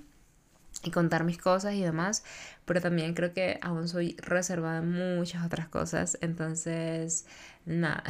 y 0.83 0.91
contar 0.91 1.23
mis 1.23 1.37
cosas 1.37 1.73
y 1.75 1.81
demás. 1.81 2.23
Pero 2.65 2.81
también 2.81 3.13
creo 3.13 3.33
que 3.33 3.59
aún 3.61 3.87
soy 3.87 4.17
reservada 4.17 4.79
en 4.79 4.91
muchas 4.91 5.45
otras 5.45 5.67
cosas. 5.69 6.17
Entonces, 6.21 7.25
nada, 7.65 8.03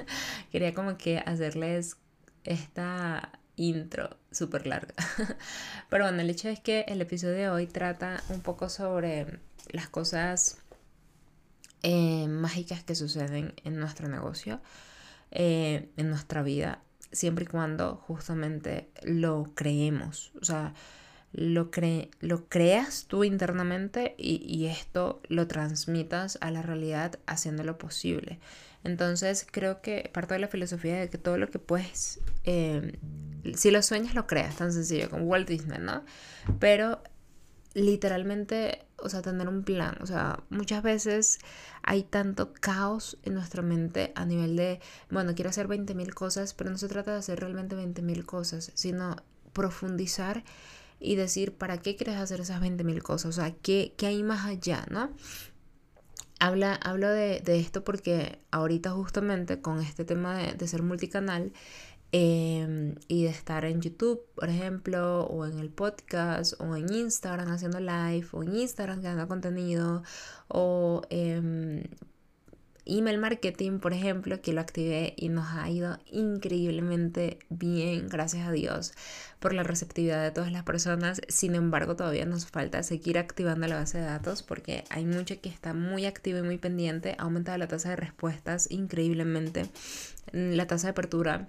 quería 0.52 0.72
como 0.72 0.96
que 0.96 1.18
hacerles 1.18 1.96
esta 2.44 3.32
intro 3.56 4.16
súper 4.30 4.66
larga. 4.66 4.94
Pero 5.88 6.04
bueno, 6.04 6.20
el 6.20 6.30
hecho 6.30 6.48
es 6.48 6.60
que 6.60 6.84
el 6.88 7.00
episodio 7.00 7.34
de 7.34 7.48
hoy 7.48 7.66
trata 7.66 8.22
un 8.28 8.40
poco 8.40 8.68
sobre 8.68 9.38
las 9.70 9.88
cosas 9.88 10.58
eh, 11.82 12.26
mágicas 12.28 12.82
que 12.82 12.94
suceden 12.94 13.54
en 13.64 13.78
nuestro 13.78 14.08
negocio, 14.08 14.60
eh, 15.30 15.90
en 15.96 16.08
nuestra 16.08 16.42
vida, 16.42 16.82
siempre 17.12 17.44
y 17.44 17.48
cuando 17.48 17.96
justamente 17.96 18.90
lo 19.02 19.52
creemos. 19.54 20.32
O 20.40 20.44
sea, 20.44 20.74
lo, 21.34 21.70
lo 22.20 22.48
creas 22.48 23.06
tú 23.08 23.24
internamente 23.24 24.14
y, 24.16 24.66
esto 24.66 25.20
lo 25.28 25.46
transmitas 25.48 26.38
a 26.40 26.50
la 26.50 26.62
realidad 26.62 27.18
haciéndolo 27.26 27.76
posible. 27.76 28.38
Entonces 28.84 29.46
creo 29.50 29.82
que 29.82 30.10
parte 30.12 30.34
de 30.34 30.40
la 30.40 30.48
filosofía 30.48 31.00
de 31.00 31.10
que 31.10 31.18
todo 31.18 31.36
lo 31.36 31.48
que 31.48 31.58
puedes, 31.58 32.20
eh, 32.44 32.98
si 33.54 33.70
lo 33.70 33.82
sueñas 33.82 34.14
lo 34.14 34.26
creas, 34.26 34.56
tan 34.56 34.72
sencillo 34.72 35.10
como 35.10 35.24
Walt 35.24 35.48
Disney, 35.48 35.78
¿no? 35.78 36.04
Pero 36.58 37.02
literalmente, 37.74 38.86
o 38.96 39.08
sea, 39.08 39.20
tener 39.20 39.48
un 39.48 39.64
plan, 39.64 39.96
o 40.00 40.06
sea, 40.06 40.42
muchas 40.48 40.82
veces 40.82 41.40
hay 41.82 42.04
tanto 42.04 42.52
caos 42.52 43.18
en 43.24 43.34
nuestra 43.34 43.62
mente 43.62 44.12
a 44.14 44.24
nivel 44.24 44.56
de, 44.56 44.80
bueno, 45.10 45.34
quiero 45.34 45.50
hacer 45.50 45.68
20.000 45.68 46.14
cosas, 46.14 46.54
pero 46.54 46.70
no 46.70 46.78
se 46.78 46.88
trata 46.88 47.12
de 47.12 47.18
hacer 47.18 47.40
realmente 47.40 47.76
20.000 47.76 48.24
cosas, 48.24 48.70
sino 48.74 49.16
profundizar 49.52 50.44
y 51.00 51.16
decir, 51.16 51.56
¿para 51.56 51.78
qué 51.78 51.96
quieres 51.96 52.16
hacer 52.16 52.40
esas 52.40 52.62
20.000 52.62 53.02
cosas? 53.02 53.26
O 53.26 53.32
sea, 53.32 53.52
¿qué, 53.54 53.94
¿qué, 53.96 54.06
hay 54.06 54.22
más 54.22 54.46
allá, 54.46 54.86
no? 54.90 55.10
Habla, 56.38 56.74
hablo 56.74 57.08
de, 57.08 57.42
esto 57.46 57.84
porque 57.84 58.40
ahorita 58.50 58.90
justamente 58.92 59.60
con 59.60 59.80
este 59.80 60.04
tema 60.04 60.36
de, 60.36 60.54
de 60.54 60.68
ser 60.68 60.82
multicanal, 60.82 61.52
Em, 62.16 62.94
y 63.08 63.24
de 63.24 63.30
estar 63.30 63.64
en 63.64 63.80
YouTube, 63.80 64.24
por 64.36 64.48
ejemplo, 64.48 65.24
o 65.24 65.46
en 65.46 65.58
el 65.58 65.68
podcast, 65.68 66.54
o 66.60 66.76
en 66.76 66.92
Instagram 66.92 67.50
haciendo 67.50 67.80
live, 67.80 68.28
o 68.30 68.44
en 68.44 68.54
Instagram 68.54 69.00
creando 69.00 69.26
contenido, 69.26 70.04
o 70.46 71.02
em, 71.10 71.82
email 72.84 73.18
marketing, 73.18 73.80
por 73.80 73.92
ejemplo, 73.92 74.40
que 74.40 74.52
lo 74.52 74.60
activé 74.60 75.14
y 75.16 75.28
nos 75.28 75.48
ha 75.54 75.68
ido 75.68 75.98
increíblemente 76.06 77.40
bien, 77.48 78.06
gracias 78.08 78.46
a 78.46 78.52
Dios, 78.52 78.92
por 79.40 79.52
la 79.52 79.64
receptividad 79.64 80.22
de 80.22 80.30
todas 80.30 80.52
las 80.52 80.62
personas. 80.62 81.20
Sin 81.28 81.56
embargo, 81.56 81.96
todavía 81.96 82.26
nos 82.26 82.46
falta 82.46 82.84
seguir 82.84 83.18
activando 83.18 83.66
la 83.66 83.74
base 83.74 83.98
de 83.98 84.04
datos 84.04 84.44
porque 84.44 84.84
hay 84.88 85.04
mucho 85.04 85.40
que 85.40 85.48
está 85.48 85.74
muy 85.74 86.06
activo 86.06 86.38
y 86.38 86.42
muy 86.42 86.58
pendiente. 86.58 87.16
Ha 87.18 87.24
aumentado 87.24 87.58
la 87.58 87.66
tasa 87.66 87.90
de 87.90 87.96
respuestas 87.96 88.70
increíblemente, 88.70 89.66
la 90.32 90.68
tasa 90.68 90.86
de 90.86 90.90
apertura 90.92 91.48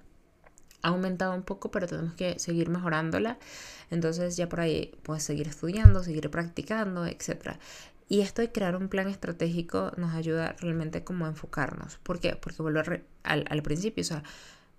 ha 0.86 0.90
aumentado 0.90 1.34
un 1.34 1.42
poco, 1.42 1.72
pero 1.72 1.88
tenemos 1.88 2.14
que 2.14 2.38
seguir 2.38 2.70
mejorándola. 2.70 3.40
Entonces 3.90 4.38
ya 4.38 4.48
por 4.48 4.60
ahí 4.62 4.94
puedes 5.02 5.24
seguir 5.24 5.48
estudiando, 5.48 6.04
seguir 6.04 6.30
practicando, 6.30 7.08
etc. 7.08 7.58
Y 8.08 8.22
esto 8.22 8.44
de 8.44 8.52
crear 8.52 8.76
un 8.76 8.88
plan 8.88 9.08
estratégico 9.08 9.92
nos 9.98 10.14
ayuda 10.14 10.56
realmente 10.60 11.04
como 11.04 11.26
a 11.26 11.30
enfocarnos. 11.30 11.98
¿Por 12.04 12.20
qué? 12.20 12.36
Porque 12.36 12.62
vuelvo 12.62 12.82
al, 13.24 13.46
al 13.50 13.64
principio, 13.64 14.02
o 14.02 14.06
sea, 14.06 14.24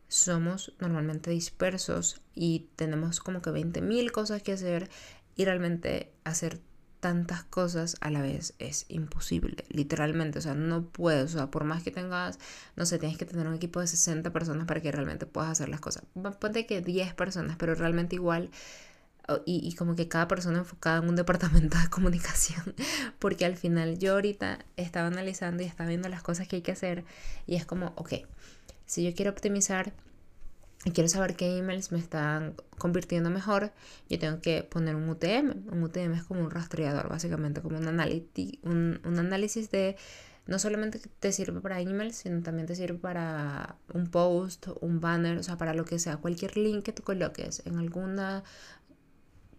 somos 0.07 0.73
normalmente 0.79 1.33
dispersos 1.33 2.21
y 2.37 2.69
tenemos 2.77 3.19
como 3.19 3.43
que 3.43 3.51
20.000 3.51 4.13
cosas 4.13 4.43
que 4.43 4.53
hacer 4.53 4.89
y 5.35 5.45
realmente 5.45 6.13
hacer 6.23 6.61
tantas 7.07 7.45
cosas 7.45 7.97
a 8.01 8.11
la 8.11 8.21
vez 8.21 8.55
es 8.59 8.85
imposible, 8.89 9.65
literalmente, 9.69 10.41
o 10.41 10.43
sea, 10.43 10.55
no 10.55 10.83
puedes, 10.83 11.37
o 11.37 11.39
sea, 11.39 11.53
por 11.53 11.63
más 11.63 11.85
que 11.85 11.93
tengas, 11.93 12.41
no 12.75 12.85
sé, 12.85 12.99
tienes 12.99 13.17
que 13.17 13.25
tener 13.25 13.47
un 13.47 13.55
equipo 13.55 13.79
de 13.79 13.87
60 13.87 14.33
personas 14.33 14.67
para 14.67 14.81
que 14.83 14.91
realmente 14.91 15.25
puedas 15.25 15.53
hacer 15.53 15.69
las 15.69 15.79
cosas. 15.79 16.03
Ponte 16.41 16.67
que 16.67 16.81
10 16.81 17.15
personas, 17.15 17.55
pero 17.59 17.77
realmente 17.77 18.17
igual, 18.17 18.51
y, 19.45 19.61
y 19.63 19.77
como 19.77 19.95
que 19.95 20.09
cada 20.09 20.27
persona 20.27 20.59
enfocada 20.59 20.99
en 20.99 21.09
un 21.09 21.15
departamento 21.23 21.79
de 21.79 21.89
comunicación, 21.91 22.75
porque 23.21 23.45
al 23.45 23.55
final 23.57 24.01
yo 24.01 24.15
ahorita 24.15 24.65
estaba 24.77 25.07
analizando 25.07 25.63
y 25.63 25.67
estaba 25.67 25.89
viendo 25.89 26.09
las 26.09 26.25
cosas 26.25 26.49
que 26.49 26.57
hay 26.57 26.63
que 26.63 26.73
hacer 26.73 27.05
y 27.47 27.55
es 27.55 27.67
como, 27.67 27.93
ok, 27.95 28.15
si 28.85 29.05
yo 29.05 29.15
quiero 29.15 29.31
optimizar 29.31 29.93
y 30.87 30.93
quiero 30.93 31.09
saber 31.09 31.35
qué 31.35 31.59
emails 31.59 31.91
me 31.91 31.99
están 31.99 32.55
convirtiendo 32.79 33.29
mejor, 33.29 33.73
yo 34.09 34.21
tengo 34.21 34.41
que 34.41 34.63
poner 34.63 34.95
un 34.95 35.09
UTM. 35.09 35.69
Un 35.73 35.83
UTM 35.83 36.15
es 36.15 36.23
como 36.23 36.43
un 36.43 36.51
rastreador, 36.53 37.09
básicamente, 37.09 37.61
como 37.61 37.77
un, 37.77 37.89
un, 37.89 39.01
un 39.05 39.19
análisis 39.19 39.71
de 39.73 39.97
no 40.47 40.61
solamente 40.61 41.01
te 41.19 41.33
sirve 41.33 41.61
para 41.61 41.81
emails, 41.81 42.19
sino 42.19 42.41
también 42.41 42.69
te 42.69 42.77
sirve 42.77 42.99
para 42.99 43.75
un 43.95 44.07
post, 44.07 44.69
un 44.81 45.01
banner, 45.01 45.39
o 45.39 45.43
sea, 45.43 45.59
para 45.59 45.75
lo 45.75 45.85
que 45.85 45.99
sea, 45.99 46.19
cualquier 46.19 46.57
link 46.57 46.85
que 46.85 46.93
tú 46.93 47.03
coloques 47.03 47.63
en 47.67 47.79
alguna 47.79 48.45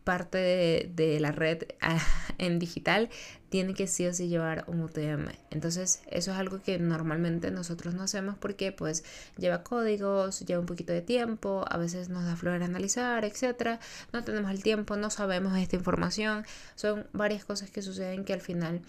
parte 0.08 0.90
de, 0.96 1.20
la 1.20 1.34
red 1.34 1.64
ah, 1.82 2.00
en 2.38 2.60
digital 2.60 3.10
tiene 3.50 3.74
que 3.74 3.88
sí 3.88 4.08
o 4.08 4.14
sí 4.14 4.30
llevar 4.30 4.64
un 4.68 4.80
UTM. 4.80 5.28
Entonces 5.52 6.02
eso 6.10 6.32
es 6.32 6.38
algo 6.38 6.62
que 6.62 6.80
normalmente 6.80 7.52
nosotros 7.52 7.94
no 7.94 8.04
hacemos 8.04 8.38
porque 8.38 8.72
pues 8.72 9.04
lleva 9.38 9.64
códigos, 9.64 10.40
lleva 10.46 10.62
un 10.62 10.66
poquito 10.66 10.94
de 10.94 11.02
tiempo, 11.02 11.66
a 11.70 11.78
veces 11.78 12.08
nos 12.08 12.24
da 12.24 12.38
flor 12.38 12.64
analizar, 12.64 13.26
etcétera. 13.26 13.82
No 14.14 14.24
tenemos 14.24 14.50
el 14.52 14.64
tiempo, 14.64 14.96
no 14.96 15.10
sabemos 15.10 15.58
esta 15.58 15.76
información. 15.76 16.46
Son 16.76 17.06
varias 17.12 17.44
cosas 17.44 17.70
que 17.70 17.82
suceden 17.82 18.24
que 18.24 18.32
al 18.32 18.42
final 18.42 18.80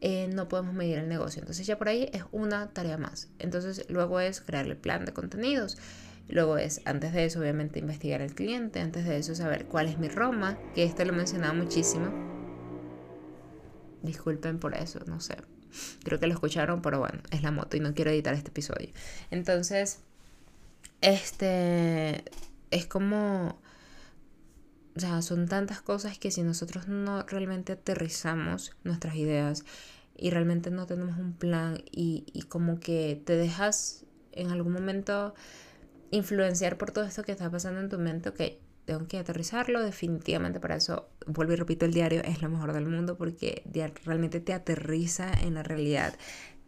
eh, 0.00 0.30
no 0.32 0.48
podemos 0.48 0.72
medir 0.72 0.96
el 0.96 1.10
negocio. 1.10 1.40
Entonces 1.40 1.66
ya 1.66 1.76
por 1.76 1.90
ahí 1.90 2.08
es 2.14 2.24
una 2.32 2.70
tarea 2.70 2.96
más. 2.96 3.28
Entonces 3.38 3.84
luego 3.90 4.18
es 4.18 4.40
crear 4.40 4.64
el 4.64 4.78
plan 4.78 5.04
de 5.04 5.12
contenidos. 5.12 5.76
Luego 6.28 6.56
es, 6.56 6.80
antes 6.84 7.12
de 7.12 7.26
eso, 7.26 7.40
obviamente, 7.40 7.78
investigar 7.78 8.22
al 8.22 8.34
cliente. 8.34 8.80
Antes 8.80 9.04
de 9.04 9.18
eso, 9.18 9.34
saber 9.34 9.66
cuál 9.66 9.88
es 9.88 9.98
mi 9.98 10.08
Roma, 10.08 10.58
que 10.74 10.84
esto 10.84 11.04
lo 11.04 11.12
mencionaba 11.12 11.52
muchísimo. 11.52 12.08
Disculpen 14.02 14.58
por 14.58 14.74
eso, 14.74 15.00
no 15.06 15.20
sé. 15.20 15.36
Creo 16.02 16.20
que 16.20 16.26
lo 16.26 16.34
escucharon, 16.34 16.82
pero 16.82 16.98
bueno, 16.98 17.20
es 17.30 17.42
la 17.42 17.50
moto 17.50 17.76
y 17.76 17.80
no 17.80 17.94
quiero 17.94 18.10
editar 18.10 18.34
este 18.34 18.48
episodio. 18.48 18.88
Entonces, 19.30 20.00
este 21.00 22.24
es 22.70 22.86
como. 22.86 23.58
O 24.96 25.00
sea, 25.00 25.22
son 25.22 25.48
tantas 25.48 25.82
cosas 25.82 26.18
que 26.18 26.30
si 26.30 26.42
nosotros 26.42 26.86
no 26.86 27.24
realmente 27.24 27.72
aterrizamos 27.72 28.76
nuestras 28.84 29.16
ideas 29.16 29.64
y 30.16 30.30
realmente 30.30 30.70
no 30.70 30.86
tenemos 30.86 31.18
un 31.18 31.32
plan 31.32 31.82
y, 31.90 32.24
y 32.32 32.42
como 32.42 32.78
que 32.78 33.20
te 33.24 33.36
dejas 33.36 34.04
en 34.30 34.50
algún 34.50 34.72
momento 34.72 35.34
influenciar 36.14 36.78
por 36.78 36.90
todo 36.90 37.04
esto 37.04 37.22
que 37.22 37.32
está 37.32 37.50
pasando 37.50 37.80
en 37.80 37.88
tu 37.88 37.98
mente, 37.98 38.28
ok, 38.28 38.40
tengo 38.84 39.06
que 39.06 39.18
aterrizarlo, 39.18 39.82
definitivamente 39.82 40.60
para 40.60 40.76
eso, 40.76 41.08
vuelvo 41.26 41.54
y 41.54 41.56
repito, 41.56 41.86
el 41.86 41.92
diario 41.92 42.22
es 42.22 42.42
lo 42.42 42.48
mejor 42.48 42.72
del 42.72 42.86
mundo 42.86 43.16
porque 43.16 43.62
realmente 44.04 44.40
te 44.40 44.52
aterriza 44.52 45.32
en 45.32 45.54
la 45.54 45.62
realidad 45.62 46.14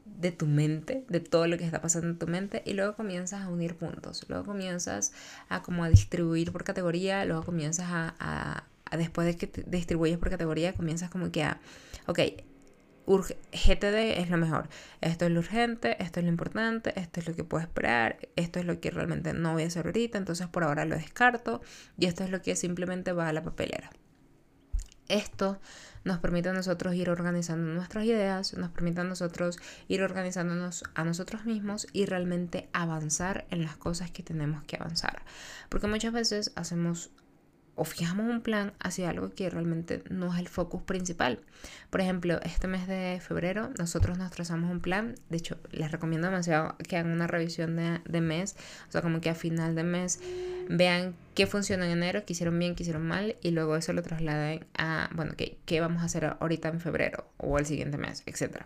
de 0.06 0.32
tu 0.32 0.46
mente, 0.46 1.04
de 1.08 1.20
todo 1.20 1.46
lo 1.46 1.58
que 1.58 1.64
está 1.64 1.82
pasando 1.82 2.08
en 2.08 2.18
tu 2.18 2.26
mente 2.26 2.62
y 2.64 2.72
luego 2.72 2.94
comienzas 2.94 3.42
a 3.42 3.48
unir 3.48 3.76
puntos, 3.76 4.24
luego 4.28 4.44
comienzas 4.44 5.12
a 5.48 5.62
como 5.62 5.84
a 5.84 5.90
distribuir 5.90 6.52
por 6.52 6.64
categoría, 6.64 7.24
luego 7.24 7.42
comienzas 7.44 7.86
a, 7.90 8.64
después 8.96 9.26
de 9.26 9.36
que 9.36 9.46
te 9.46 9.62
distribuyes 9.64 10.16
por 10.16 10.30
categoría, 10.30 10.72
comienzas 10.72 11.10
como 11.10 11.30
que 11.30 11.42
a, 11.42 11.60
ok, 12.06 12.20
GTD 13.06 14.18
es 14.18 14.30
lo 14.30 14.36
mejor. 14.36 14.68
Esto 15.00 15.26
es 15.26 15.30
lo 15.30 15.40
urgente, 15.40 16.02
esto 16.02 16.20
es 16.20 16.24
lo 16.24 16.30
importante, 16.30 16.98
esto 16.98 17.20
es 17.20 17.28
lo 17.28 17.34
que 17.34 17.44
puedo 17.44 17.62
esperar, 17.62 18.18
esto 18.36 18.58
es 18.58 18.66
lo 18.66 18.80
que 18.80 18.90
realmente 18.90 19.32
no 19.32 19.52
voy 19.52 19.62
a 19.62 19.66
hacer 19.66 19.86
ahorita, 19.86 20.18
entonces 20.18 20.48
por 20.48 20.64
ahora 20.64 20.84
lo 20.84 20.96
descarto 20.96 21.60
y 21.96 22.06
esto 22.06 22.24
es 22.24 22.30
lo 22.30 22.42
que 22.42 22.56
simplemente 22.56 23.12
va 23.12 23.28
a 23.28 23.32
la 23.32 23.42
papelera. 23.42 23.90
Esto 25.08 25.60
nos 26.04 26.18
permite 26.18 26.48
a 26.48 26.52
nosotros 26.52 26.94
ir 26.94 27.10
organizando 27.10 27.72
nuestras 27.72 28.04
ideas, 28.04 28.54
nos 28.54 28.70
permite 28.70 29.00
a 29.00 29.04
nosotros 29.04 29.58
ir 29.88 30.02
organizándonos 30.02 30.84
a 30.94 31.04
nosotros 31.04 31.44
mismos 31.44 31.86
y 31.92 32.06
realmente 32.06 32.68
avanzar 32.72 33.46
en 33.50 33.62
las 33.62 33.76
cosas 33.76 34.10
que 34.10 34.22
tenemos 34.22 34.64
que 34.64 34.76
avanzar. 34.76 35.22
Porque 35.68 35.86
muchas 35.86 36.12
veces 36.12 36.52
hacemos 36.56 37.10
o 37.76 37.84
fijamos 37.84 38.26
un 38.26 38.40
plan 38.40 38.72
hacia 38.80 39.10
algo 39.10 39.30
que 39.30 39.48
realmente 39.50 40.02
no 40.10 40.32
es 40.32 40.40
el 40.40 40.48
focus 40.48 40.82
principal. 40.82 41.40
Por 41.90 42.00
ejemplo, 42.00 42.40
este 42.42 42.66
mes 42.66 42.88
de 42.88 43.20
febrero 43.20 43.70
nosotros 43.78 44.18
nos 44.18 44.32
trazamos 44.32 44.70
un 44.70 44.80
plan, 44.80 45.14
de 45.28 45.36
hecho 45.36 45.58
les 45.70 45.92
recomiendo 45.92 46.26
demasiado 46.26 46.76
que 46.88 46.96
hagan 46.96 47.12
una 47.12 47.26
revisión 47.26 47.76
de, 47.76 48.20
mes, 48.20 48.56
o 48.88 48.92
sea, 48.92 49.02
como 49.02 49.20
que 49.20 49.30
a 49.30 49.34
final 49.34 49.74
de 49.74 49.84
mes 49.84 50.20
vean 50.68 51.14
qué 51.34 51.46
funcionó 51.46 51.84
en 51.84 51.90
enero, 51.90 52.24
qué 52.26 52.32
hicieron 52.32 52.58
bien, 52.58 52.74
qué 52.74 52.82
hicieron 52.82 53.06
mal 53.06 53.36
y 53.42 53.50
luego 53.50 53.76
eso 53.76 53.92
lo 53.92 54.02
trasladen 54.02 54.64
a, 54.76 55.10
bueno, 55.14 55.34
qué, 55.36 55.58
qué 55.66 55.80
vamos 55.80 56.02
a 56.02 56.06
hacer 56.06 56.36
ahorita 56.40 56.68
en 56.70 56.80
febrero 56.80 57.28
o 57.36 57.58
el 57.58 57.66
siguiente 57.66 57.98
mes, 57.98 58.22
etc. 58.26 58.64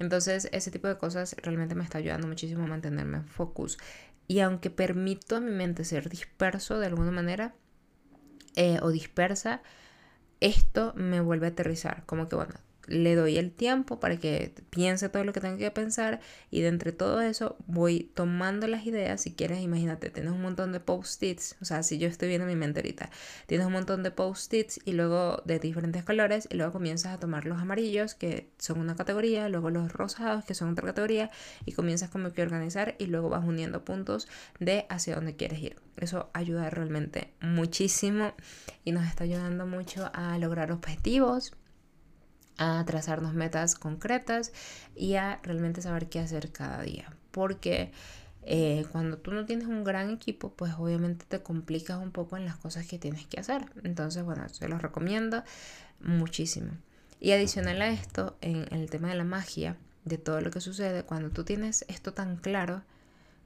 Entonces, 0.00 0.48
ese 0.52 0.70
tipo 0.70 0.88
de 0.88 0.98
cosas 0.98 1.36
realmente 1.42 1.74
me 1.74 1.84
está 1.84 1.98
ayudando 1.98 2.26
muchísimo 2.26 2.64
a 2.64 2.66
mantenerme 2.66 3.18
en 3.18 3.24
focus. 3.24 3.78
Y 4.26 4.40
aunque 4.40 4.68
permito 4.68 5.36
a 5.36 5.40
mi 5.40 5.50
mente 5.50 5.84
ser 5.84 6.10
disperso 6.10 6.78
de 6.78 6.86
alguna 6.86 7.10
manera, 7.10 7.54
eh, 8.56 8.78
o 8.82 8.90
dispersa, 8.90 9.62
esto 10.40 10.92
me 10.96 11.20
vuelve 11.20 11.46
a 11.46 11.50
aterrizar. 11.50 12.04
Como 12.06 12.28
que, 12.28 12.36
bueno, 12.36 12.54
le 12.88 13.14
doy 13.14 13.38
el 13.38 13.52
tiempo 13.52 14.00
para 14.00 14.16
que 14.16 14.52
piense 14.70 15.08
todo 15.08 15.24
lo 15.24 15.32
que 15.32 15.40
tengo 15.40 15.58
que 15.58 15.70
pensar 15.70 16.20
y 16.50 16.62
de 16.62 16.68
entre 16.68 16.92
todo 16.92 17.20
eso 17.20 17.56
voy 17.66 18.10
tomando 18.14 18.66
las 18.66 18.86
ideas. 18.86 19.20
Si 19.20 19.34
quieres, 19.34 19.60
imagínate, 19.60 20.10
tienes 20.10 20.32
un 20.32 20.42
montón 20.42 20.72
de 20.72 20.80
post-its, 20.80 21.56
o 21.60 21.64
sea, 21.64 21.82
si 21.82 21.98
yo 21.98 22.08
estoy 22.08 22.28
viendo 22.28 22.46
mi 22.46 22.56
mente 22.56 22.80
ahorita, 22.80 23.10
tienes 23.46 23.66
un 23.66 23.72
montón 23.72 24.02
de 24.02 24.10
post-its 24.10 24.80
y 24.84 24.92
luego 24.92 25.42
de 25.44 25.58
diferentes 25.58 26.04
colores 26.04 26.48
y 26.50 26.56
luego 26.56 26.72
comienzas 26.72 27.14
a 27.14 27.20
tomar 27.20 27.44
los 27.44 27.60
amarillos 27.60 28.14
que 28.14 28.50
son 28.58 28.80
una 28.80 28.96
categoría, 28.96 29.48
luego 29.48 29.70
los 29.70 29.92
rosados 29.92 30.44
que 30.44 30.54
son 30.54 30.70
otra 30.70 30.86
categoría 30.86 31.30
y 31.64 31.72
comienzas 31.72 32.10
como 32.10 32.32
que 32.32 32.42
organizar 32.42 32.94
y 32.98 33.06
luego 33.06 33.28
vas 33.28 33.44
uniendo 33.44 33.84
puntos 33.84 34.28
de 34.58 34.86
hacia 34.88 35.14
dónde 35.14 35.36
quieres 35.36 35.60
ir. 35.60 35.76
Eso 35.96 36.30
ayuda 36.32 36.70
realmente 36.70 37.32
muchísimo 37.40 38.34
y 38.84 38.92
nos 38.92 39.06
está 39.06 39.24
ayudando 39.24 39.66
mucho 39.66 40.10
a 40.14 40.38
lograr 40.38 40.72
objetivos 40.72 41.52
a 42.58 42.84
trazarnos 42.84 43.34
metas 43.34 43.74
concretas 43.74 44.52
y 44.94 45.14
a 45.14 45.40
realmente 45.42 45.80
saber 45.80 46.08
qué 46.08 46.20
hacer 46.20 46.52
cada 46.52 46.82
día. 46.82 47.12
Porque 47.30 47.92
eh, 48.42 48.86
cuando 48.92 49.18
tú 49.18 49.32
no 49.32 49.44
tienes 49.44 49.66
un 49.66 49.84
gran 49.84 50.10
equipo, 50.10 50.52
pues 50.52 50.74
obviamente 50.78 51.24
te 51.28 51.42
complicas 51.42 51.98
un 51.98 52.12
poco 52.12 52.36
en 52.36 52.44
las 52.44 52.56
cosas 52.56 52.86
que 52.86 52.98
tienes 52.98 53.26
que 53.26 53.40
hacer. 53.40 53.66
Entonces, 53.84 54.24
bueno, 54.24 54.48
se 54.48 54.68
los 54.68 54.80
recomiendo 54.82 55.44
muchísimo. 56.00 56.72
Y 57.20 57.32
adicional 57.32 57.82
a 57.82 57.88
esto, 57.88 58.36
en, 58.40 58.66
el 58.72 58.88
tema 58.90 59.08
de 59.08 59.16
la 59.16 59.24
magia, 59.24 59.76
de 60.04 60.18
todo 60.18 60.40
lo 60.40 60.50
que 60.50 60.60
sucede, 60.60 61.02
cuando 61.02 61.30
tú 61.30 61.44
tienes 61.44 61.84
esto 61.88 62.14
tan 62.14 62.36
claro, 62.36 62.82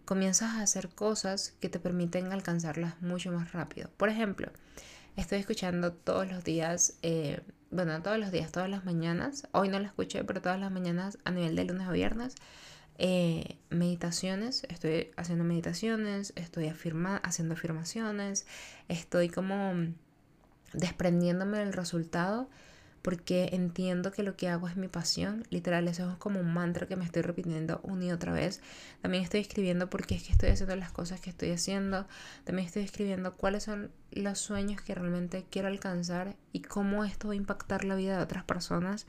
comienzas 0.05 0.51
a 0.51 0.63
hacer 0.63 0.89
cosas 0.91 1.55
que 1.61 1.69
te 1.69 1.81
permiten 1.81 2.33
alcanzarlas 2.33 3.01
mucho 3.03 3.33
más 3.33 3.53
rápido. 3.53 3.91
Por 3.97 4.09
ejemplo, 4.09 4.53
estoy 5.17 5.39
escuchando 5.39 5.93
todos 5.93 6.31
los 6.31 6.45
días 6.45 6.99
eh, 7.03 7.41
bueno, 7.73 8.03
todos 8.03 8.19
los 8.19 8.31
días, 8.31 8.53
todas 8.53 8.69
las 8.69 8.85
mañanas, 8.85 9.49
hoy 9.53 9.69
no 9.69 9.79
la 9.81 9.87
escuché, 9.87 10.23
pero 10.25 10.43
todas 10.43 10.61
las 10.61 10.71
mañanas 10.71 11.19
a 11.25 11.31
nivel 11.31 11.57
de 11.57 11.65
lunes 11.65 11.89
a 11.89 11.93
viernes, 11.93 12.35
eh, 12.99 13.57
meditaciones, 13.71 14.65
estoy 14.69 15.11
haciendo 15.17 15.43
meditaciones, 15.43 16.35
estoy 16.37 16.69
afirma 16.69 17.17
haciendo 17.17 17.55
afirmaciones, 17.55 18.47
estoy 18.89 19.31
como 19.31 19.73
desprendiéndome 20.75 21.59
del 21.59 21.73
resultado 21.73 22.51
porque 23.03 23.51
entiendo 23.53 24.13
que 24.13 24.23
lo 24.23 24.37
que 24.37 24.49
hago 24.49 24.69
es 24.69 24.77
mi 24.77 24.87
pasión. 24.87 25.45
Literal, 25.51 25.89
eso 25.89 26.11
es 26.11 26.17
como 26.19 26.41
un 26.41 26.55
mantra 26.55 26.87
que 26.87 26.95
me 26.95 27.05
estoy 27.05 27.23
repitiendo 27.23 27.81
una 27.83 28.05
y 28.07 28.13
otra 28.13 28.33
vez. 28.33 28.61
También 29.03 29.25
estoy 29.25 29.41
escribiendo 29.41 29.91
por 29.91 30.07
qué 30.07 30.15
es 30.15 30.23
que 30.23 30.33
estoy 30.33 30.51
haciendo 30.51 30.77
las 30.77 30.93
cosas 30.93 31.21
que 31.21 31.31
estoy 31.31 31.51
haciendo. 31.51 32.07
También 32.45 32.67
estoy 32.67 32.85
escribiendo 32.85 33.37
cuáles 33.37 33.65
son 33.65 33.91
los 34.13 34.39
sueños 34.39 34.81
que 34.81 34.95
realmente 34.95 35.45
quiero 35.51 35.69
alcanzar 35.69 36.37
y 36.53 36.63
cómo 36.63 37.05
esto 37.05 37.29
va 37.29 37.35
a 37.35 37.37
impactar 37.37 37.85
la 37.85 37.97
vida 37.97 38.17
de 38.17 38.23
otras 38.23 38.45
personas. 38.45 39.07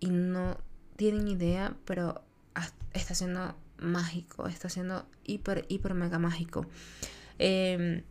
Y 0.00 0.10
no 0.10 0.58
tienen 0.96 1.28
idea, 1.28 1.76
pero 1.84 2.22
está 2.92 3.14
siendo 3.14 3.56
mágico, 3.78 4.48
está 4.48 4.68
siendo 4.68 5.06
hiper, 5.24 5.66
hiper, 5.68 5.94
mega 5.94 6.18
mágico. 6.18 6.66
Em, 7.38 8.02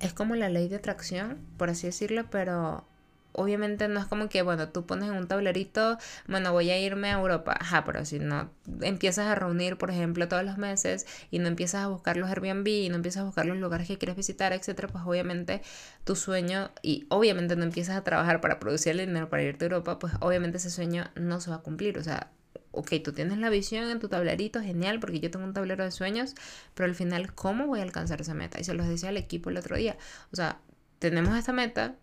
es 0.00 0.14
como 0.14 0.34
la 0.34 0.48
ley 0.48 0.68
de 0.68 0.76
atracción, 0.76 1.38
por 1.58 1.68
así 1.68 1.86
decirlo, 1.86 2.30
pero 2.30 2.86
obviamente 3.32 3.88
no 3.88 4.00
es 4.00 4.06
como 4.06 4.28
que, 4.28 4.42
bueno, 4.42 4.68
tú 4.68 4.86
pones 4.86 5.08
en 5.08 5.16
un 5.16 5.28
tablerito, 5.28 5.98
bueno, 6.26 6.52
voy 6.52 6.70
a 6.70 6.78
irme 6.78 7.10
a 7.10 7.18
Europa, 7.18 7.56
ajá, 7.58 7.84
pero 7.84 8.04
si 8.04 8.18
no 8.18 8.50
empiezas 8.80 9.26
a 9.26 9.34
reunir, 9.34 9.78
por 9.78 9.90
ejemplo, 9.90 10.28
todos 10.28 10.44
los 10.44 10.58
meses 10.58 11.06
y 11.30 11.38
no 11.38 11.48
empiezas 11.48 11.84
a 11.84 11.88
buscar 11.88 12.16
los 12.16 12.28
Airbnb 12.30 12.66
y 12.68 12.88
no 12.88 12.96
empiezas 12.96 13.22
a 13.22 13.24
buscar 13.24 13.46
los 13.46 13.56
lugares 13.56 13.88
que 13.88 13.98
quieres 13.98 14.16
visitar, 14.16 14.52
etcétera, 14.52 14.88
pues 14.88 15.04
obviamente 15.06 15.62
tu 16.04 16.16
sueño 16.16 16.70
y 16.82 17.06
obviamente 17.08 17.56
no 17.56 17.64
empiezas 17.64 17.96
a 17.96 18.04
trabajar 18.04 18.40
para 18.40 18.58
producir 18.60 18.92
el 18.92 18.98
dinero 19.06 19.28
para 19.28 19.42
irte 19.42 19.64
a 19.64 19.68
Europa, 19.68 19.98
pues 19.98 20.12
obviamente 20.20 20.58
ese 20.58 20.70
sueño 20.70 21.10
no 21.14 21.40
se 21.40 21.50
va 21.50 21.56
a 21.56 21.60
cumplir, 21.60 21.98
o 21.98 22.02
sea, 22.02 22.30
ok, 22.72 22.90
tú 23.04 23.12
tienes 23.12 23.38
la 23.38 23.50
visión 23.50 23.88
en 23.90 24.00
tu 24.00 24.08
tablerito, 24.08 24.60
genial, 24.60 24.98
porque 24.98 25.20
yo 25.20 25.30
tengo 25.30 25.44
un 25.44 25.52
tablero 25.54 25.84
de 25.84 25.90
sueños, 25.90 26.34
pero 26.74 26.88
al 26.88 26.94
final, 26.94 27.34
¿cómo 27.34 27.66
voy 27.66 27.80
a 27.80 27.82
alcanzar 27.82 28.20
esa 28.20 28.34
meta? 28.34 28.58
Y 28.60 28.64
se 28.64 28.74
los 28.74 28.88
decía 28.88 29.10
al 29.10 29.16
equipo 29.16 29.50
el 29.50 29.58
otro 29.58 29.76
día, 29.76 29.96
o 30.32 30.36
sea, 30.36 30.60
tenemos 30.98 31.36
esta 31.36 31.52
meta, 31.52 31.96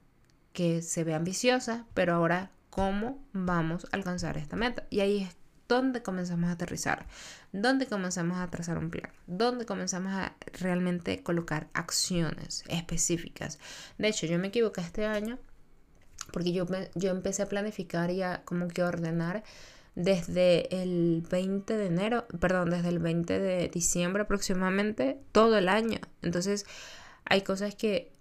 que 0.59 0.81
se 0.81 1.05
ve 1.05 1.13
ambiciosa, 1.13 1.85
pero 1.93 2.15
ahora, 2.15 2.51
¿cómo 2.69 3.25
vamos 3.31 3.85
a 3.85 3.95
alcanzar 3.95 4.35
esta 4.35 4.57
meta? 4.57 4.83
Y 4.89 4.99
ahí 4.99 5.23
es 5.23 5.37
donde 5.69 6.03
comenzamos 6.03 6.49
a 6.49 6.51
aterrizar, 6.51 7.07
donde 7.53 7.87
comenzamos 7.87 8.39
a 8.39 8.49
trazar 8.49 8.77
un 8.77 8.89
plan, 8.89 9.09
donde 9.25 9.65
comenzamos 9.65 10.11
a 10.11 10.35
realmente 10.59 11.23
colocar 11.23 11.69
acciones 11.71 12.65
específicas. 12.67 13.57
De 13.97 14.09
hecho, 14.09 14.25
yo 14.25 14.37
me 14.37 14.49
equivoqué 14.49 14.81
este 14.81 15.05
año 15.05 15.39
porque 16.33 16.51
yo, 16.51 16.65
yo 16.93 17.11
empecé 17.11 17.43
a 17.43 17.47
planificar 17.47 18.11
y 18.11 18.21
a 18.21 18.41
como 18.43 18.67
que 18.67 18.83
ordenar 18.83 19.45
desde 19.95 20.81
el 20.81 21.25
20 21.31 21.77
de 21.77 21.85
enero, 21.85 22.27
perdón, 22.41 22.71
desde 22.71 22.89
el 22.89 22.99
20 22.99 23.39
de 23.39 23.69
diciembre 23.69 24.23
aproximadamente, 24.23 25.21
todo 25.31 25.57
el 25.57 25.69
año. 25.69 25.99
Entonces, 26.21 26.65
hay 27.23 27.43
cosas 27.43 27.75
que 27.75 28.18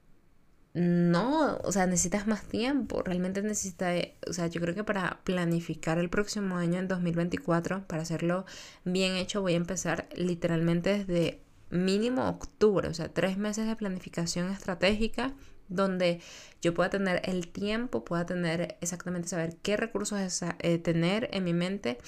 no, 0.79 1.59
o 1.65 1.73
sea, 1.73 1.87
necesitas 1.87 2.27
más 2.29 2.45
tiempo, 2.45 3.03
realmente 3.03 3.43
necesitas, 3.43 3.97
o 4.29 4.33
sea, 4.33 4.47
yo 4.47 4.61
creo 4.61 4.75
que 4.75 4.85
para 4.85 5.21
planificar 5.25 5.99
el 5.99 6.09
próximo 6.09 6.57
año, 6.57 6.79
en 6.79 6.87
2024, 6.87 7.87
para 7.89 8.03
hacerlo 8.03 8.47
bien 8.85 9.17
hecho, 9.17 9.43
voy 9.43 9.55
a 9.55 9.57
empezar 9.57 10.09
literalmente 10.15 11.05
desde 11.05 11.41
mínimo 11.71 12.29
octubre, 12.29 12.89
o 12.89 12.95
sea, 12.95 13.09
tres 13.09 13.39
meses 13.39 13.67
de 13.67 13.77
planificación 13.77 14.51
estratégica 14.51 15.35
donde 15.69 16.21
yo 16.63 16.75
pueda 16.75 16.91
tener 16.91 17.23
el 17.25 17.49
tiempo, 17.49 18.05
pueda 18.05 18.25
tener 18.25 18.79
exactamente 18.81 19.29
saber 19.29 19.57
qué 19.63 19.77
recursos 19.77 20.43
eh, 20.61 20.79
tener 20.79 21.29
en 21.33 21.45
mi 21.45 21.53
mente 21.55 21.99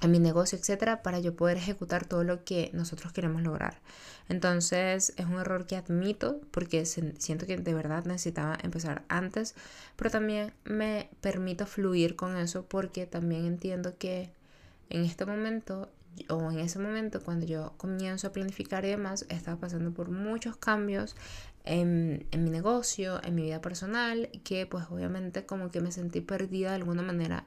en 0.00 0.10
mi 0.10 0.18
negocio, 0.18 0.58
etcétera, 0.58 1.02
para 1.02 1.18
yo 1.18 1.34
poder 1.34 1.56
ejecutar 1.56 2.06
todo 2.06 2.24
lo 2.24 2.44
que 2.44 2.70
nosotros 2.74 3.12
queremos 3.12 3.42
lograr. 3.42 3.80
Entonces 4.28 5.12
es 5.16 5.26
un 5.26 5.34
error 5.34 5.66
que 5.66 5.76
admito 5.76 6.40
porque 6.50 6.86
siento 6.86 7.46
que 7.46 7.56
de 7.56 7.74
verdad 7.74 8.04
necesitaba 8.04 8.58
empezar 8.62 9.04
antes, 9.08 9.54
pero 9.96 10.10
también 10.10 10.52
me 10.64 11.10
permito 11.20 11.66
fluir 11.66 12.16
con 12.16 12.36
eso 12.36 12.64
porque 12.66 13.06
también 13.06 13.44
entiendo 13.44 13.98
que 13.98 14.30
en 14.90 15.04
este 15.04 15.26
momento 15.26 15.90
o 16.28 16.50
en 16.50 16.60
ese 16.60 16.78
momento 16.78 17.20
cuando 17.22 17.46
yo 17.46 17.74
comienzo 17.76 18.28
a 18.28 18.32
planificar 18.32 18.84
y 18.84 18.88
demás, 18.88 19.26
estaba 19.28 19.58
pasando 19.58 19.92
por 19.92 20.10
muchos 20.10 20.56
cambios 20.56 21.16
en, 21.64 22.26
en 22.30 22.44
mi 22.44 22.50
negocio, 22.50 23.20
en 23.24 23.34
mi 23.34 23.42
vida 23.42 23.60
personal, 23.60 24.28
que 24.44 24.66
pues 24.66 24.84
obviamente 24.90 25.44
como 25.46 25.70
que 25.70 25.80
me 25.80 25.92
sentí 25.92 26.20
perdida 26.20 26.70
de 26.70 26.76
alguna 26.76 27.02
manera 27.02 27.46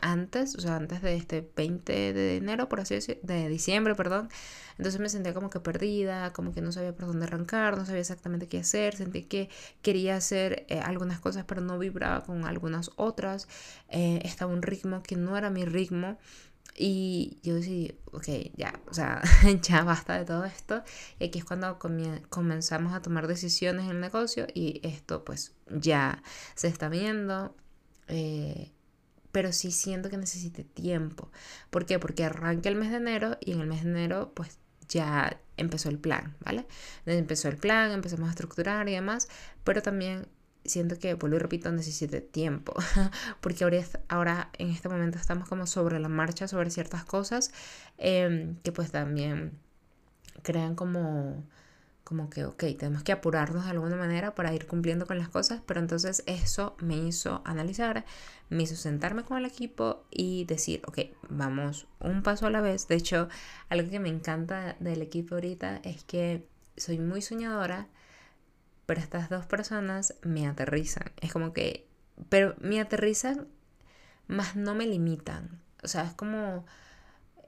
antes, 0.00 0.54
o 0.56 0.60
sea, 0.60 0.76
antes 0.76 1.00
de 1.02 1.16
este 1.16 1.48
20 1.56 2.12
de 2.12 2.36
enero, 2.36 2.68
por 2.68 2.80
así 2.80 2.94
decirlo, 2.94 3.22
de 3.24 3.48
diciembre, 3.48 3.94
perdón. 3.94 4.28
Entonces 4.76 5.00
me 5.00 5.08
sentía 5.08 5.34
como 5.34 5.50
que 5.50 5.60
perdida, 5.60 6.32
como 6.32 6.52
que 6.52 6.60
no 6.60 6.70
sabía 6.70 6.94
por 6.94 7.06
dónde 7.06 7.24
arrancar, 7.26 7.76
no 7.76 7.84
sabía 7.86 8.00
exactamente 8.00 8.46
qué 8.46 8.58
hacer, 8.60 8.94
sentí 8.96 9.24
que 9.24 9.48
quería 9.82 10.16
hacer 10.16 10.66
eh, 10.68 10.80
algunas 10.80 11.18
cosas, 11.20 11.44
pero 11.46 11.60
no 11.60 11.78
vibraba 11.78 12.22
con 12.24 12.44
algunas 12.44 12.90
otras. 12.96 13.48
Eh, 13.88 14.20
estaba 14.24 14.52
un 14.52 14.62
ritmo 14.62 15.02
que 15.02 15.16
no 15.16 15.36
era 15.36 15.50
mi 15.50 15.64
ritmo. 15.64 16.18
Y 16.80 17.40
yo 17.42 17.56
decidí, 17.56 17.98
ok, 18.12 18.28
ya, 18.56 18.80
o 18.88 18.94
sea, 18.94 19.20
ya 19.62 19.82
basta 19.82 20.16
de 20.16 20.24
todo 20.24 20.44
esto. 20.44 20.84
Y 21.18 21.24
aquí 21.24 21.40
es 21.40 21.44
cuando 21.44 21.78
comenzamos 21.78 22.92
a 22.94 23.02
tomar 23.02 23.26
decisiones 23.26 23.84
en 23.84 23.90
el 23.90 24.00
negocio 24.00 24.46
y 24.54 24.80
esto 24.84 25.24
pues 25.24 25.54
ya 25.68 26.22
se 26.54 26.68
está 26.68 26.88
viendo. 26.88 27.56
Eh, 28.06 28.72
pero 29.38 29.52
sí 29.52 29.70
siento 29.70 30.10
que 30.10 30.16
necesite 30.16 30.64
tiempo. 30.64 31.30
¿Por 31.70 31.86
qué? 31.86 32.00
Porque 32.00 32.24
arranca 32.24 32.68
el 32.68 32.74
mes 32.74 32.90
de 32.90 32.96
enero 32.96 33.38
y 33.40 33.52
en 33.52 33.60
el 33.60 33.68
mes 33.68 33.84
de 33.84 33.90
enero 33.90 34.32
pues 34.34 34.58
ya 34.88 35.40
empezó 35.56 35.90
el 35.90 35.98
plan, 36.00 36.34
¿vale? 36.40 36.66
Empezó 37.06 37.46
el 37.46 37.56
plan, 37.56 37.92
empezamos 37.92 38.26
a 38.26 38.30
estructurar 38.30 38.88
y 38.88 38.94
demás, 38.94 39.28
pero 39.62 39.80
también 39.80 40.26
siento 40.64 40.98
que, 40.98 41.14
vuelvo 41.14 41.36
y 41.36 41.38
repito, 41.38 41.70
necesite 41.70 42.20
tiempo, 42.20 42.74
porque 43.40 43.62
ahora, 43.62 43.84
ahora 44.08 44.50
en 44.58 44.70
este 44.70 44.88
momento 44.88 45.18
estamos 45.18 45.48
como 45.48 45.68
sobre 45.68 46.00
la 46.00 46.08
marcha, 46.08 46.48
sobre 46.48 46.70
ciertas 46.70 47.04
cosas 47.04 47.52
em, 47.96 48.56
que 48.64 48.72
pues 48.72 48.90
también 48.90 49.52
crean 50.42 50.74
como 50.74 51.44
como 52.08 52.30
que, 52.30 52.46
ok, 52.46 52.64
tenemos 52.78 53.02
que 53.02 53.12
apurarnos 53.12 53.64
de 53.66 53.70
alguna 53.72 53.94
manera 53.94 54.34
para 54.34 54.54
ir 54.54 54.66
cumpliendo 54.66 55.06
con 55.06 55.18
las 55.18 55.28
cosas, 55.28 55.60
pero 55.66 55.78
entonces 55.78 56.22
eso 56.24 56.74
me 56.80 56.96
hizo 56.96 57.42
analizar, 57.44 58.06
me 58.48 58.62
hizo 58.62 58.76
sentarme 58.76 59.24
con 59.24 59.36
el 59.36 59.44
equipo 59.44 60.06
y 60.10 60.46
decir, 60.46 60.80
ok, 60.86 61.00
vamos 61.28 61.86
un 62.00 62.22
paso 62.22 62.46
a 62.46 62.50
la 62.50 62.62
vez. 62.62 62.88
De 62.88 62.94
hecho, 62.94 63.28
algo 63.68 63.90
que 63.90 64.00
me 64.00 64.08
encanta 64.08 64.74
del 64.80 65.02
equipo 65.02 65.34
ahorita 65.34 65.82
es 65.84 66.02
que 66.02 66.48
soy 66.78 66.98
muy 66.98 67.20
soñadora, 67.20 67.88
pero 68.86 69.00
estas 69.00 69.28
dos 69.28 69.44
personas 69.44 70.14
me 70.22 70.48
aterrizan. 70.48 71.12
Es 71.20 71.30
como 71.30 71.52
que, 71.52 71.86
pero 72.30 72.54
me 72.58 72.80
aterrizan, 72.80 73.48
más 74.28 74.56
no 74.56 74.74
me 74.74 74.86
limitan. 74.86 75.60
O 75.82 75.88
sea, 75.88 76.04
es 76.04 76.14
como 76.14 76.64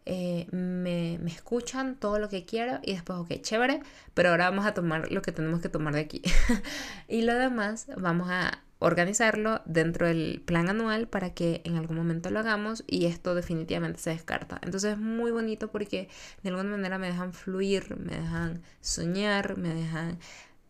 eh, 0.06 0.46
me, 0.50 1.18
me, 1.20 1.30
escuchan 1.30 1.96
todo 1.96 2.18
lo 2.18 2.28
que 2.28 2.44
quiero 2.44 2.80
y 2.82 2.92
después, 2.92 3.18
ok, 3.18 3.40
chévere, 3.42 3.80
pero 4.14 4.30
ahora 4.30 4.50
vamos 4.50 4.66
a 4.66 4.74
tomar 4.74 5.10
lo 5.12 5.22
que 5.22 5.32
tenemos 5.32 5.60
que 5.60 5.68
tomar 5.68 5.94
de 5.94 6.00
aquí. 6.00 6.22
y 7.08 7.22
lo 7.22 7.34
demás 7.34 7.86
vamos 7.96 8.28
a 8.30 8.62
organizarlo 8.80 9.60
dentro 9.66 10.06
del 10.06 10.42
plan 10.44 10.68
anual 10.70 11.06
para 11.06 11.34
que 11.34 11.60
en 11.64 11.76
algún 11.76 11.98
momento 11.98 12.30
lo 12.30 12.40
hagamos 12.40 12.82
y 12.86 13.06
esto 13.06 13.34
definitivamente 13.34 14.00
se 14.00 14.10
descarta. 14.10 14.58
Entonces 14.62 14.94
es 14.94 14.98
muy 14.98 15.30
bonito 15.30 15.70
porque 15.70 16.08
de 16.42 16.48
alguna 16.48 16.70
manera 16.70 16.98
me 16.98 17.08
dejan 17.08 17.32
fluir, 17.34 17.96
me 17.98 18.16
dejan 18.16 18.62
soñar, 18.80 19.58
me 19.58 19.74
dejan 19.74 20.18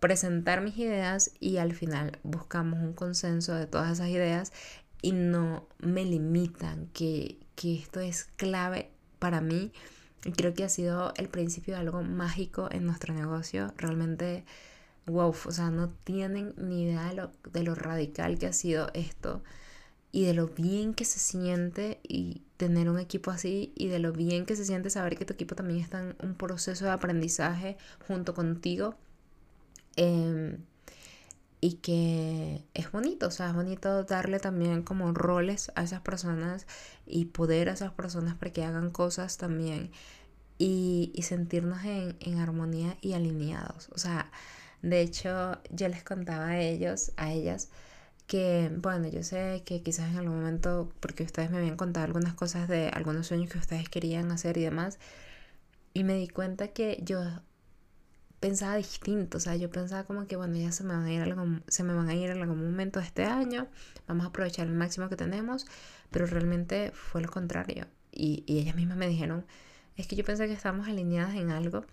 presentar 0.00 0.60
mis 0.60 0.76
ideas 0.76 1.30
y 1.38 1.58
al 1.58 1.72
final 1.72 2.18
buscamos 2.24 2.80
un 2.80 2.94
consenso 2.94 3.54
de 3.54 3.66
todas 3.66 3.92
esas 3.92 4.08
ideas 4.08 4.52
y 5.02 5.12
no 5.12 5.68
me 5.78 6.04
limitan, 6.04 6.88
que, 6.92 7.38
que 7.54 7.76
esto 7.76 8.00
es 8.00 8.24
clave 8.24 8.90
para 9.20 9.40
mí 9.40 9.72
creo 10.36 10.52
que 10.52 10.64
ha 10.64 10.68
sido 10.68 11.14
el 11.16 11.28
principio 11.28 11.74
de 11.74 11.80
algo 11.80 12.02
mágico 12.02 12.68
en 12.72 12.86
nuestro 12.86 13.14
negocio. 13.14 13.72
Realmente 13.76 14.44
wow, 15.06 15.34
o 15.44 15.52
sea, 15.52 15.70
no 15.70 15.90
tienen 16.04 16.54
ni 16.56 16.84
idea 16.84 17.30
de 17.52 17.62
lo, 17.62 17.74
radical 17.74 18.38
que 18.38 18.46
ha 18.46 18.52
sido 18.52 18.88
esto 18.94 19.42
y 20.12 20.24
de 20.24 20.34
lo 20.34 20.48
bien 20.48 20.94
que 20.94 21.04
se 21.04 21.18
siente 21.18 22.00
y 22.02 22.42
tener 22.56 22.88
un 22.90 22.98
equipo 22.98 23.30
así 23.30 23.72
y 23.76 23.88
de 23.88 23.98
lo 24.00 24.12
bien 24.12 24.46
que 24.46 24.56
se 24.56 24.64
siente 24.64 24.90
saber 24.90 25.16
que 25.16 25.24
tu 25.24 25.34
equipo 25.34 25.54
también 25.54 25.80
está 25.80 26.00
en 26.00 26.16
un 26.22 26.34
proceso 26.34 26.84
de 26.84 26.90
aprendizaje 26.92 27.76
junto 28.06 28.34
contigo. 28.34 28.96
Em, 29.96 30.58
y 31.60 31.74
que 31.74 32.64
es 32.74 32.90
bonito, 32.90 33.28
o 33.28 33.30
sea, 33.30 33.48
es 33.50 33.54
bonito 33.54 34.04
darle 34.04 34.40
también 34.40 34.82
como 34.82 35.12
roles 35.12 35.70
a 35.74 35.82
esas 35.82 36.00
personas 36.00 36.66
y 37.06 37.26
poder 37.26 37.68
a 37.68 37.72
esas 37.74 37.92
personas 37.92 38.34
para 38.34 38.52
que 38.52 38.64
hagan 38.64 38.90
cosas 38.90 39.36
también 39.36 39.90
y, 40.58 41.12
y 41.14 41.22
sentirnos 41.22 41.84
en, 41.84 42.16
en 42.20 42.38
armonía 42.38 42.96
y 43.02 43.12
alineados. 43.14 43.90
O 43.94 43.98
sea, 43.98 44.30
de 44.82 45.00
hecho, 45.02 45.58
yo 45.70 45.88
les 45.88 46.02
contaba 46.02 46.48
a 46.48 46.60
ellos, 46.60 47.12
a 47.16 47.32
ellas, 47.32 47.68
que, 48.26 48.70
bueno, 48.76 49.08
yo 49.08 49.22
sé 49.22 49.62
que 49.66 49.82
quizás 49.82 50.10
en 50.10 50.18
algún 50.18 50.38
momento, 50.38 50.92
porque 51.00 51.24
ustedes 51.24 51.50
me 51.50 51.58
habían 51.58 51.76
contado 51.76 52.06
algunas 52.06 52.34
cosas 52.34 52.68
de 52.68 52.88
algunos 52.88 53.26
sueños 53.26 53.50
que 53.50 53.58
ustedes 53.58 53.88
querían 53.88 54.30
hacer 54.30 54.56
y 54.56 54.62
demás, 54.62 54.98
y 55.94 56.04
me 56.04 56.14
di 56.14 56.28
cuenta 56.28 56.68
que 56.68 57.00
yo 57.04 57.20
pensaba 58.40 58.76
distinto, 58.76 59.38
o 59.38 59.40
sea, 59.40 59.56
yo 59.56 59.70
pensaba 59.70 60.04
como 60.04 60.26
que, 60.26 60.36
bueno, 60.36 60.56
ya 60.56 60.72
se 60.72 60.82
me 60.84 60.94
van 60.94 61.04
a 61.04 61.12
ir, 61.12 61.20
algo, 61.22 61.44
se 61.68 61.84
me 61.84 61.94
van 61.94 62.08
a 62.08 62.14
ir 62.14 62.30
en 62.30 62.42
algún 62.42 62.64
momento 62.64 62.98
de 63.00 63.06
este 63.06 63.24
año, 63.24 63.68
vamos 64.08 64.24
a 64.24 64.28
aprovechar 64.30 64.66
el 64.66 64.74
máximo 64.74 65.08
que 65.08 65.16
tenemos, 65.16 65.66
pero 66.10 66.26
realmente 66.26 66.92
fue 66.94 67.20
lo 67.22 67.30
contrario. 67.30 67.86
Y, 68.12 68.42
y 68.46 68.58
ellas 68.58 68.76
mismas 68.76 68.96
me 68.96 69.08
dijeron, 69.08 69.46
es 69.96 70.06
que 70.06 70.16
yo 70.16 70.24
pensé 70.24 70.46
que 70.46 70.54
estábamos 70.54 70.88
alineadas 70.88 71.34
en 71.34 71.50
algo 71.50 71.84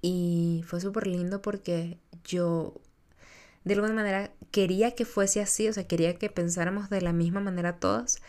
y 0.00 0.64
fue 0.66 0.80
súper 0.80 1.06
lindo 1.06 1.42
porque 1.42 1.98
yo 2.24 2.80
de 3.64 3.74
alguna 3.74 3.94
manera 3.94 4.32
quería 4.50 4.94
que 4.94 5.04
fuese 5.04 5.40
así, 5.40 5.68
o 5.68 5.72
sea, 5.72 5.86
quería 5.86 6.18
que 6.18 6.28
pensáramos 6.30 6.90
de 6.90 7.00
la 7.00 7.12
misma 7.12 7.40
manera 7.40 7.78
todas, 7.78 8.20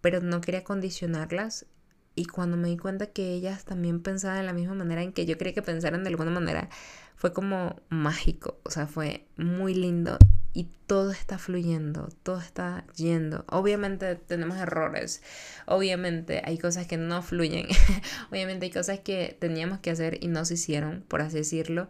pero 0.00 0.20
no 0.20 0.40
quería 0.40 0.64
condicionarlas. 0.64 1.66
Y 2.14 2.26
cuando 2.26 2.56
me 2.56 2.68
di 2.68 2.76
cuenta 2.76 3.06
que 3.06 3.32
ellas 3.32 3.64
también 3.64 4.02
pensaban 4.02 4.38
de 4.38 4.44
la 4.44 4.52
misma 4.52 4.74
manera 4.74 5.02
en 5.02 5.12
que 5.12 5.24
yo 5.24 5.38
quería 5.38 5.54
que 5.54 5.62
pensaran 5.62 6.04
de 6.04 6.10
alguna 6.10 6.30
manera, 6.30 6.68
fue 7.16 7.32
como 7.32 7.76
mágico, 7.88 8.58
o 8.64 8.70
sea, 8.70 8.86
fue 8.86 9.26
muy 9.36 9.74
lindo 9.74 10.18
y 10.54 10.68
todo 10.86 11.12
está 11.12 11.38
fluyendo, 11.38 12.08
todo 12.22 12.38
está 12.38 12.84
yendo. 12.96 13.44
Obviamente 13.48 14.16
tenemos 14.16 14.58
errores, 14.58 15.22
obviamente 15.66 16.42
hay 16.44 16.58
cosas 16.58 16.86
que 16.86 16.96
no 16.96 17.22
fluyen, 17.22 17.66
obviamente 18.30 18.66
hay 18.66 18.72
cosas 18.72 19.00
que 19.00 19.36
teníamos 19.40 19.78
que 19.78 19.90
hacer 19.90 20.18
y 20.22 20.28
no 20.28 20.44
se 20.44 20.54
hicieron, 20.54 21.04
por 21.08 21.22
así 21.22 21.38
decirlo, 21.38 21.88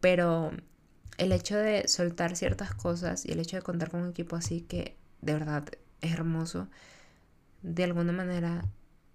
pero 0.00 0.52
el 1.18 1.32
hecho 1.32 1.56
de 1.56 1.88
soltar 1.88 2.36
ciertas 2.36 2.74
cosas 2.74 3.26
y 3.26 3.32
el 3.32 3.40
hecho 3.40 3.56
de 3.56 3.62
contar 3.62 3.90
con 3.90 4.00
un 4.02 4.10
equipo 4.10 4.36
así 4.36 4.60
que 4.60 4.96
de 5.22 5.32
verdad 5.32 5.64
es 6.00 6.12
hermoso, 6.12 6.68
de 7.62 7.84
alguna 7.84 8.12
manera 8.12 8.64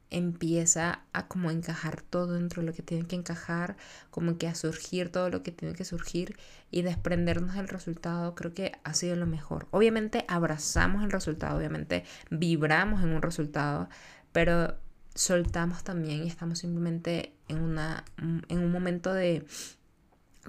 empieza 0.09 1.01
a 1.13 1.27
como 1.27 1.51
encajar 1.51 2.01
todo 2.01 2.33
dentro 2.33 2.61
de 2.61 2.67
lo 2.67 2.73
que 2.73 2.83
tiene 2.83 3.07
que 3.07 3.15
encajar, 3.15 3.75
como 4.11 4.37
que 4.37 4.47
a 4.47 4.55
surgir 4.55 5.09
todo 5.09 5.29
lo 5.29 5.43
que 5.43 5.51
tiene 5.51 5.75
que 5.75 5.85
surgir 5.85 6.37
y 6.71 6.81
desprendernos 6.83 7.55
del 7.55 7.67
resultado, 7.67 8.35
creo 8.35 8.53
que 8.53 8.73
ha 8.83 8.93
sido 8.93 9.15
lo 9.15 9.25
mejor. 9.25 9.67
Obviamente 9.71 10.25
abrazamos 10.27 11.03
el 11.03 11.11
resultado, 11.11 11.57
obviamente 11.57 12.03
vibramos 12.29 13.03
en 13.03 13.09
un 13.09 13.21
resultado, 13.21 13.89
pero 14.31 14.75
soltamos 15.15 15.83
también 15.83 16.23
y 16.23 16.27
estamos 16.27 16.59
simplemente 16.59 17.33
en, 17.47 17.61
una, 17.61 18.03
en 18.17 18.59
un 18.59 18.71
momento 18.71 19.13
de 19.13 19.45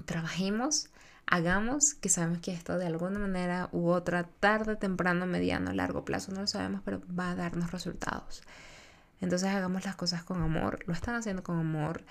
trabajemos, 0.05 0.89
hagamos, 1.25 1.93
que 1.95 2.09
sabemos 2.09 2.39
que 2.39 2.51
esto 2.51 2.77
de 2.77 2.85
alguna 2.85 3.19
manera 3.19 3.69
u 3.71 3.89
otra, 3.89 4.23
tarde, 4.23 4.75
temprano, 4.75 5.25
mediano, 5.25 5.73
largo 5.73 6.05
plazo, 6.05 6.31
no 6.31 6.41
lo 6.41 6.47
sabemos, 6.47 6.81
pero 6.83 7.01
va 7.17 7.31
a 7.31 7.35
darnos 7.35 7.71
resultados. 7.71 8.43
Entonces 9.21 9.49
hagamos 9.49 9.85
las 9.85 9.95
cosas 9.95 10.23
con 10.23 10.41
amor, 10.41 10.79
lo 10.85 10.93
están 10.93 11.15
haciendo 11.15 11.43
con 11.43 11.57
amor. 11.59 12.03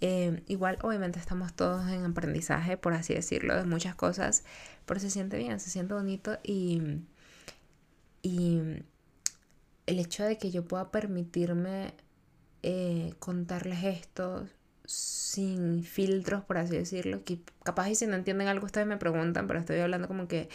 Eh, 0.00 0.42
igual 0.46 0.78
obviamente 0.82 1.18
estamos 1.18 1.54
todos 1.54 1.88
en 1.90 2.04
aprendizaje, 2.04 2.76
por 2.76 2.92
así 2.92 3.14
decirlo, 3.14 3.56
de 3.56 3.64
muchas 3.64 3.94
cosas, 3.94 4.44
pero 4.84 5.00
se 5.00 5.10
siente 5.10 5.38
bien, 5.38 5.58
se 5.60 5.70
siente 5.70 5.94
bonito 5.94 6.38
y, 6.42 7.00
y 8.22 8.84
el 9.86 9.98
hecho 9.98 10.24
de 10.24 10.38
que 10.38 10.50
yo 10.50 10.64
pueda 10.64 10.90
permitirme 10.90 11.94
eh, 12.62 13.14
contarles 13.18 13.84
esto 13.84 14.46
sin 14.84 15.82
filtros, 15.84 16.44
por 16.44 16.58
así 16.58 16.76
decirlo, 16.76 17.24
que 17.24 17.40
capaz 17.64 17.88
y 17.90 17.94
si 17.94 18.06
no 18.06 18.16
entienden 18.16 18.48
algo 18.48 18.66
ustedes 18.66 18.86
me 18.86 18.96
preguntan, 18.96 19.46
pero 19.46 19.60
estoy 19.60 19.78
hablando 19.80 20.08
como 20.08 20.28
que 20.28 20.48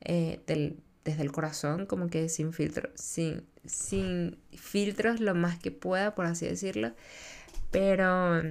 eh, 0.00 0.40
del, 0.46 0.78
desde 1.04 1.22
el 1.22 1.32
corazón, 1.32 1.86
como 1.86 2.08
que 2.08 2.28
sin 2.28 2.52
filtro, 2.52 2.90
sin, 2.94 3.46
sin 3.64 4.38
filtros 4.52 5.20
lo 5.20 5.34
más 5.34 5.58
que 5.58 5.70
pueda, 5.70 6.14
por 6.14 6.26
así 6.26 6.46
decirlo. 6.46 6.92
Pero, 7.70 8.42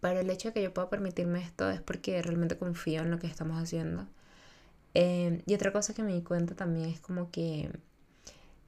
pero 0.00 0.20
el 0.20 0.30
hecho 0.30 0.48
de 0.48 0.54
que 0.54 0.62
yo 0.62 0.74
pueda 0.74 0.90
permitirme 0.90 1.40
esto 1.40 1.70
es 1.70 1.80
porque 1.80 2.20
realmente 2.22 2.58
confío 2.58 3.02
en 3.02 3.10
lo 3.10 3.18
que 3.18 3.26
estamos 3.26 3.62
haciendo. 3.62 4.06
Em, 4.94 5.42
y 5.46 5.54
otra 5.54 5.72
cosa 5.72 5.94
que 5.94 6.02
me 6.02 6.14
di 6.14 6.22
cuenta 6.22 6.54
también 6.56 6.88
es 6.90 7.00
como 7.00 7.30
que 7.30 7.70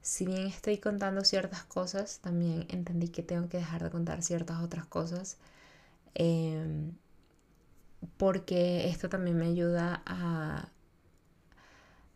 si 0.01 0.25
bien 0.25 0.47
estoy 0.47 0.77
contando 0.79 1.23
ciertas 1.23 1.63
cosas, 1.63 2.19
también 2.19 2.65
entendí 2.69 3.09
que 3.09 3.23
tengo 3.23 3.49
que 3.49 3.57
dejar 3.57 3.83
de 3.83 3.89
contar 3.91 4.21
ciertas 4.23 4.61
otras 4.61 4.85
cosas. 4.85 5.37
Em, 6.15 6.93
porque 8.17 8.89
esto 8.89 9.09
también 9.09 9.37
me 9.37 9.47
ayuda 9.47 10.03
a 10.05 10.72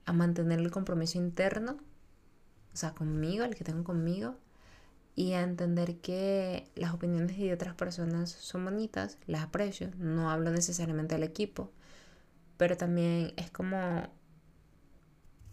a 0.08 0.13
mantener 0.13 0.60
el 0.60 0.72
compromiso 0.72 1.20
interno, 1.20 1.78
o 2.74 2.76
sea, 2.76 2.96
conmigo, 2.96 3.43
el 3.43 3.56
que 3.56 3.65
tengo 3.65 3.84
conmigo, 3.84 4.36
y 5.15 5.34
a 5.34 5.41
entender 5.41 5.98
que 5.98 6.72
las 6.76 6.93
opiniones 6.93 7.38
de 7.38 7.54
otras 7.54 7.76
personas 7.76 8.30
son 8.32 8.63
bonitas, 8.63 9.17
las 9.28 9.43
aprecio, 9.43 9.91
no 9.98 10.32
hablo 10.32 10.50
necesariamente 10.50 11.15
del 11.15 11.26
equipo, 11.26 11.72
pero 12.56 12.78
también 12.78 13.34
es 13.36 13.52
como 13.52 14.08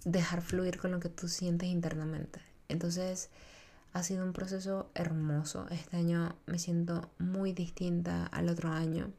dejar 0.04 0.40
fluir 0.40 0.78
con 0.78 0.92
lo 0.92 1.00
que 1.00 1.08
tú 1.08 1.28
sientes 1.28 1.68
internamente. 1.68 2.40
Entonces, 2.68 3.30
ha 3.92 4.04
sido 4.04 4.24
un 4.24 4.32
proceso 4.32 4.90
hermoso. 4.94 5.66
Este 5.70 5.96
año 5.96 6.36
me 6.46 6.60
siento 6.60 7.10
muy 7.18 7.52
distinta 7.52 8.26
al 8.26 8.48
otro 8.48 8.70
año 8.70 9.12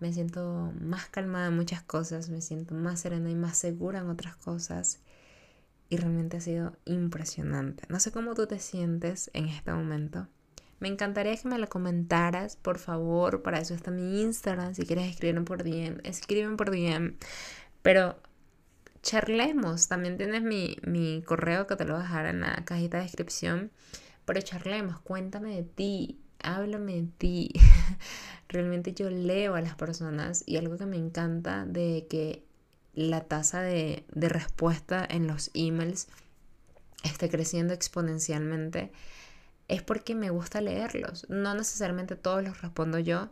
me 0.00 0.12
siento 0.12 0.72
más 0.80 1.06
calmada 1.08 1.48
en 1.48 1.56
muchas 1.56 1.82
cosas, 1.82 2.28
me 2.28 2.40
siento 2.40 2.74
más 2.74 3.00
serena 3.00 3.30
y 3.30 3.34
más 3.34 3.58
segura 3.58 4.00
en 4.00 4.08
otras 4.10 4.36
cosas. 4.36 5.00
Y 5.88 5.96
realmente 5.96 6.36
ha 6.36 6.40
sido 6.40 6.76
impresionante. 6.84 7.84
No 7.88 7.98
sé 7.98 8.12
cómo 8.12 8.34
tú 8.34 8.46
te 8.46 8.58
sientes 8.58 9.30
en 9.32 9.46
este 9.46 9.72
momento. 9.72 10.28
Me 10.80 10.88
encantaría 10.88 11.36
que 11.36 11.48
me 11.48 11.58
lo 11.58 11.68
comentaras, 11.68 12.56
por 12.56 12.78
favor. 12.78 13.42
Para 13.42 13.58
eso 13.58 13.74
está 13.74 13.90
mi 13.90 14.20
Instagram. 14.22 14.74
Si 14.74 14.86
quieres 14.86 15.10
escribirme 15.10 15.42
por 15.42 15.64
DM, 15.64 16.00
escriben 16.04 16.56
por 16.56 16.70
DM. 16.70 17.16
Pero 17.82 18.20
charlemos. 19.02 19.88
También 19.88 20.18
tienes 20.18 20.42
mi, 20.42 20.76
mi 20.84 21.22
correo 21.22 21.66
que 21.66 21.76
te 21.76 21.84
lo 21.84 21.94
voy 21.94 22.00
a 22.00 22.04
dejar 22.04 22.26
en 22.26 22.40
la 22.40 22.64
cajita 22.64 22.98
de 22.98 23.04
descripción. 23.04 23.72
Pero 24.24 24.40
charlemos, 24.42 25.00
cuéntame 25.00 25.56
de 25.56 25.62
ti 25.62 26.20
háblame 26.42 26.94
de 26.94 27.08
ti. 27.18 27.52
Realmente 28.48 28.94
yo 28.94 29.10
leo 29.10 29.54
a 29.54 29.60
las 29.60 29.74
personas 29.74 30.42
y 30.46 30.56
algo 30.56 30.76
que 30.76 30.86
me 30.86 30.96
encanta 30.96 31.64
de 31.66 32.06
que 32.08 32.44
la 32.94 33.24
tasa 33.24 33.60
de, 33.60 34.04
de 34.12 34.28
respuesta 34.28 35.06
en 35.08 35.26
los 35.26 35.50
emails 35.54 36.08
esté 37.04 37.28
creciendo 37.28 37.74
exponencialmente 37.74 38.90
es 39.68 39.82
porque 39.82 40.14
me 40.14 40.30
gusta 40.30 40.60
leerlos. 40.60 41.28
No 41.28 41.54
necesariamente 41.54 42.16
todos 42.16 42.42
los 42.42 42.62
respondo 42.62 42.98
yo, 42.98 43.30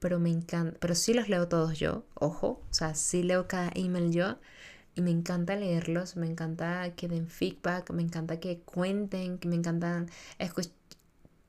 pero 0.00 0.18
me 0.18 0.30
encanta, 0.30 0.76
pero 0.80 0.94
sí 0.94 1.14
los 1.14 1.28
leo 1.28 1.48
todos 1.48 1.78
yo, 1.78 2.04
ojo, 2.14 2.62
o 2.70 2.74
sea, 2.74 2.94
sí 2.94 3.22
leo 3.22 3.48
cada 3.48 3.70
email 3.74 4.12
yo 4.12 4.38
y 4.94 5.00
me 5.00 5.10
encanta 5.10 5.56
leerlos, 5.56 6.16
me 6.16 6.26
encanta 6.26 6.94
que 6.96 7.08
den 7.08 7.28
feedback, 7.28 7.90
me 7.90 8.02
encanta 8.02 8.40
que 8.40 8.60
cuenten, 8.60 9.38
que 9.38 9.48
me 9.48 9.56
encantan 9.56 10.08
escuchar 10.38 10.72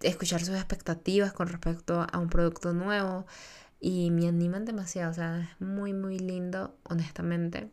escuchar 0.02 0.42
sus 0.42 0.56
expectativas 0.56 1.34
con 1.34 1.48
respecto 1.48 2.06
a 2.12 2.18
un 2.20 2.30
producto 2.30 2.74
nuevo 2.74 3.26
y 3.80 4.12
me 4.12 4.28
animan 4.28 4.66
demasiado, 4.66 5.12
o 5.12 5.14
sea, 5.14 5.42
es 5.42 5.62
muy, 5.62 5.94
muy 5.94 6.20
lindo, 6.20 6.76
honestamente. 6.84 7.70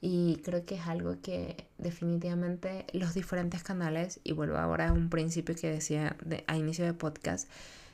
y 0.00 0.36
creo 0.44 0.64
que 0.64 0.76
es 0.76 0.86
algo 0.86 1.20
que 1.22 1.66
definitivamente 1.78 2.86
los 2.92 3.14
diferentes 3.14 3.62
canales, 3.62 4.20
y 4.24 4.32
vuelvo 4.32 4.56
ahora 4.58 4.88
a 4.88 4.92
un 4.92 5.08
principio 5.10 5.54
que 5.56 5.70
decía 5.70 6.16
a 6.46 6.56
inicio 6.56 6.84
de 6.84 6.92
podcast, 6.94 7.48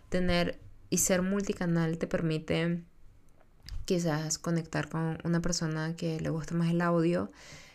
tener 0.08 0.58
y 0.90 0.98
ser 0.98 1.22
multicanal 1.22 1.98
te 1.98 2.06
permite 2.06 2.82
quizás 3.84 4.38
conectar 4.38 4.88
con 4.88 5.18
una 5.24 5.40
persona 5.40 5.96
que 5.96 6.20
le 6.20 6.30
gusta 6.30 6.54
más 6.54 6.70
el 6.70 6.80
audio 6.82 7.30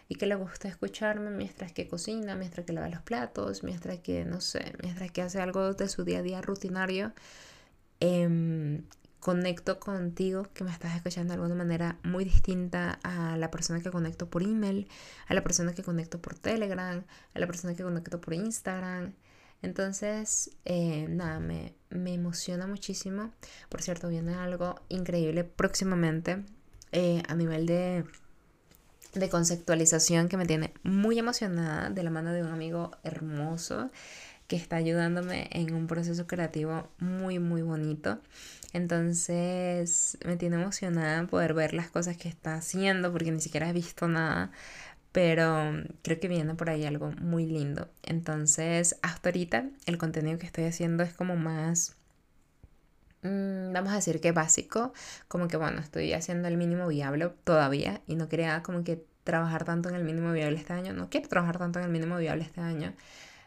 y 0.10 0.16
que 0.16 0.26
le 0.26 0.36
gusta 0.36 0.68
escucharme 0.68 1.30
mientras 1.32 1.72
que 1.74 1.88
cocina, 1.88 2.36
mientras 2.36 2.66
que 2.66 2.74
lava 2.74 2.90
los 2.90 3.02
platos, 3.02 3.64
mientras 3.64 4.00
que, 4.00 4.26
no 4.26 4.42
sé, 4.42 4.74
mientras 4.82 5.12
que 5.12 5.22
hace 5.22 5.42
algo 5.42 5.74
de 5.74 5.90
su 5.90 6.04
día 6.04 6.20
a 6.20 6.22
día 6.22 6.42
rutinario. 6.42 7.14
Em, 8.00 8.84
conecto 9.20 9.80
contigo, 9.80 10.48
que 10.54 10.64
me 10.64 10.72
estás 10.72 10.96
escuchando 10.96 11.34
de 11.34 11.42
alguna 11.42 11.56
manera 11.56 12.00
muy 12.04 12.24
distinta 12.24 13.00
a 13.04 13.36
la 13.38 13.52
persona 13.52 13.82
que 13.82 13.92
conecto 13.92 14.30
por 14.30 14.44
email, 14.44 14.88
a 15.28 15.34
la 15.34 15.44
persona 15.44 15.74
que 15.74 15.84
conecto 15.84 16.22
por 16.22 16.38
Telegram, 16.38 17.04
a 17.34 17.40
la 17.40 17.48
persona 17.48 17.76
que 17.76 17.84
conecto 17.84 18.22
por 18.22 18.34
Instagram. 18.34 19.14
Entonces, 19.62 20.52
eh, 20.66 21.08
nada, 21.10 21.40
me, 21.40 21.76
me, 21.90 22.14
emociona 22.14 22.68
muchísimo. 22.68 23.34
Por 23.70 23.82
cierto, 23.82 24.08
viene 24.08 24.36
algo 24.36 24.76
increíble 24.88 25.44
próximamente 25.44 26.46
eh, 26.92 27.24
a 27.28 27.36
nivel 27.36 27.66
de, 27.66 28.06
de 29.20 29.30
conceptualización 29.30 30.30
que 30.30 30.38
me 30.38 30.46
tiene 30.46 30.74
muy 30.84 31.20
emocionada 31.20 31.90
de 31.90 32.04
la 32.04 32.10
mano 32.10 32.32
de 32.32 32.44
un 32.44 32.50
amigo 32.50 32.92
hermoso 33.04 33.90
que 34.48 34.56
está 34.56 34.78
ayudándome 34.78 35.50
en 35.52 35.74
un 35.74 35.88
proceso 35.88 36.26
creativo 36.26 36.88
muy, 37.00 37.40
muy 37.40 37.62
bonito. 37.62 38.20
Entonces 38.74 40.18
me 40.26 40.38
tiene 40.38 40.56
emocionada 40.56 41.28
poder 41.28 41.54
ver 41.54 41.74
las 41.74 41.90
cosas 41.90 42.18
que 42.18 42.30
está 42.30 42.56
haciendo 42.56 43.12
porque 43.12 43.32
ni 43.32 43.42
siquiera 43.42 43.70
he 43.70 43.74
visto 43.74 44.08
nada. 44.08 44.52
Pero 45.12 45.72
creo 46.04 46.20
que 46.20 46.28
viene 46.28 46.54
por 46.56 46.70
ahí 46.70 46.86
algo 46.86 47.12
muy 47.20 47.46
lindo. 47.46 47.90
Entonces, 48.04 48.98
hasta 49.02 49.30
ahorita 49.30 49.66
el 49.86 49.98
contenido 49.98 50.38
que 50.38 50.46
estoy 50.46 50.66
haciendo 50.66 51.04
es 51.04 51.14
como 51.14 51.36
más 51.36 51.97
mm, 53.24 53.74
vamos 53.74 53.92
a 53.92 53.96
decir 53.96 54.22
que 54.22 54.32
básico, 54.32 54.94
como 55.28 55.48
que 55.48 55.58
bueno, 55.58 55.80
estoy 55.82 56.14
haciendo 56.14 56.48
el 56.48 56.58
mínimo 56.58 56.88
viable 56.88 57.32
todavía 57.44 58.02
y 58.08 58.16
no 58.16 58.30
quería 58.30 58.64
como 58.64 58.84
que 58.84 59.06
trabajar 59.24 59.66
tanto 59.66 59.90
en 59.90 59.96
el 59.96 60.04
mínimo 60.04 60.32
viable 60.32 60.58
este 60.58 60.74
año, 60.74 60.94
no 60.94 61.10
quiero 61.10 61.28
trabajar 61.28 61.58
tanto 61.58 61.80
en 61.80 61.86
el 61.86 61.92
mínimo 61.92 62.18
viable 62.18 62.44
este 62.44 62.62
año, 62.62 62.94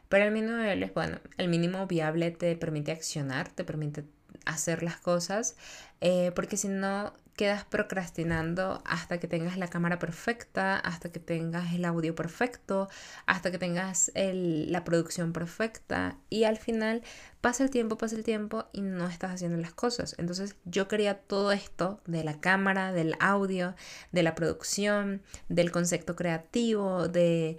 pero 0.09 0.24
el 0.24 0.33
mínimo 0.33 0.59
viable 0.59 0.87
es 0.87 0.94
bueno, 0.94 1.18
el 1.38 1.48
mínimo 1.48 1.87
viable 1.87 2.30
te 2.30 2.54
permite 2.56 2.92
accionar, 2.92 3.48
te 3.48 3.64
permite 3.64 4.04
hacer 4.44 4.83
las 4.83 4.96
cosas, 4.96 5.56
eh, 6.00 6.33
porque 6.35 6.56
si 6.56 6.68
no 6.68 7.12
quedas 7.36 7.64
procrastinando 7.64 8.82
hasta 8.84 9.18
que 9.18 9.28
tengas 9.28 9.56
la 9.56 9.68
cámara 9.68 9.98
perfecta, 9.98 10.76
hasta 10.76 11.10
que 11.10 11.20
tengas 11.20 11.72
el 11.72 11.84
audio 11.84 12.14
perfecto, 12.14 12.88
hasta 13.26 13.50
que 13.50 13.58
tengas 13.58 14.12
la 14.14 14.84
producción 14.84 15.32
perfecta 15.32 16.18
y 16.28 16.44
al 16.44 16.58
final 16.58 17.02
pasa 17.40 17.64
el 17.64 17.70
tiempo, 17.70 17.96
pasa 17.96 18.16
el 18.16 18.24
tiempo 18.24 18.66
y 18.72 18.82
no 18.82 19.06
estás 19.06 19.32
haciendo 19.32 19.58
las 19.58 19.72
cosas. 19.72 20.14
Entonces 20.18 20.56
yo 20.64 20.88
quería 20.88 21.18
todo 21.18 21.52
esto 21.52 22.00
de 22.06 22.24
la 22.24 22.40
cámara, 22.40 22.92
del 22.92 23.14
audio, 23.20 23.74
de 24.12 24.22
la 24.22 24.34
producción, 24.34 25.22
del 25.48 25.70
concepto 25.70 26.16
creativo, 26.16 27.08
de 27.08 27.58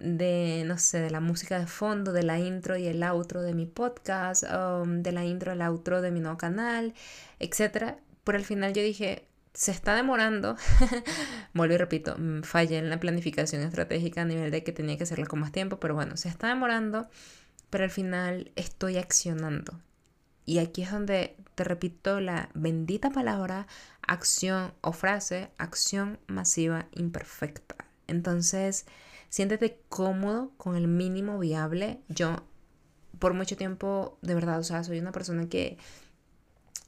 de, 0.00 0.64
no 0.66 0.78
sé, 0.78 1.00
de 1.00 1.10
la 1.10 1.20
música 1.20 1.58
de 1.58 1.66
fondo, 1.66 2.12
de 2.12 2.22
la 2.22 2.38
intro 2.38 2.76
y 2.76 2.86
el 2.86 3.02
outro 3.02 3.42
de 3.42 3.54
mi 3.54 3.66
podcast, 3.66 4.44
um, 4.44 5.02
de 5.02 5.12
la 5.12 5.24
intro 5.24 5.52
y 5.52 5.54
el 5.54 5.62
outro 5.62 6.02
de 6.02 6.10
mi 6.10 6.20
nuevo 6.20 6.38
canal, 6.38 6.94
etc. 7.38 7.96
Por 8.24 8.36
el 8.36 8.44
final 8.44 8.72
yo 8.72 8.82
dije, 8.82 9.26
se 9.54 9.70
está 9.70 9.94
demorando. 9.94 10.56
Vuelvo 11.54 11.74
y 11.74 11.78
repito, 11.78 12.16
mm, 12.18 12.42
fallé 12.42 12.78
en 12.78 12.90
la 12.90 13.00
planificación 13.00 13.62
estratégica 13.62 14.22
a 14.22 14.24
nivel 14.24 14.50
de 14.50 14.64
que 14.64 14.72
tenía 14.72 14.96
que 14.96 15.04
hacerlo 15.04 15.26
con 15.26 15.40
más 15.40 15.52
tiempo, 15.52 15.78
pero 15.78 15.94
bueno, 15.94 16.16
se 16.16 16.28
está 16.28 16.48
demorando, 16.48 17.08
pero 17.70 17.84
al 17.84 17.90
final 17.90 18.52
estoy 18.56 18.96
accionando. 18.96 19.80
Y 20.44 20.58
aquí 20.58 20.82
es 20.82 20.90
donde 20.90 21.36
te 21.54 21.64
repito 21.64 22.20
la 22.20 22.48
bendita 22.54 23.10
palabra 23.10 23.66
acción 24.06 24.74
o 24.80 24.92
frase, 24.92 25.50
acción 25.58 26.18
masiva 26.26 26.88
imperfecta. 26.92 27.76
Entonces, 28.08 28.86
siéntete 29.28 29.80
cómodo 29.88 30.52
con 30.56 30.74
el 30.74 30.88
mínimo 30.88 31.38
viable. 31.38 32.00
Yo 32.08 32.44
por 33.18 33.34
mucho 33.34 33.56
tiempo, 33.56 34.18
de 34.22 34.34
verdad, 34.34 34.58
o 34.58 34.64
sea, 34.64 34.82
soy 34.82 34.98
una 34.98 35.12
persona 35.12 35.48
que 35.48 35.78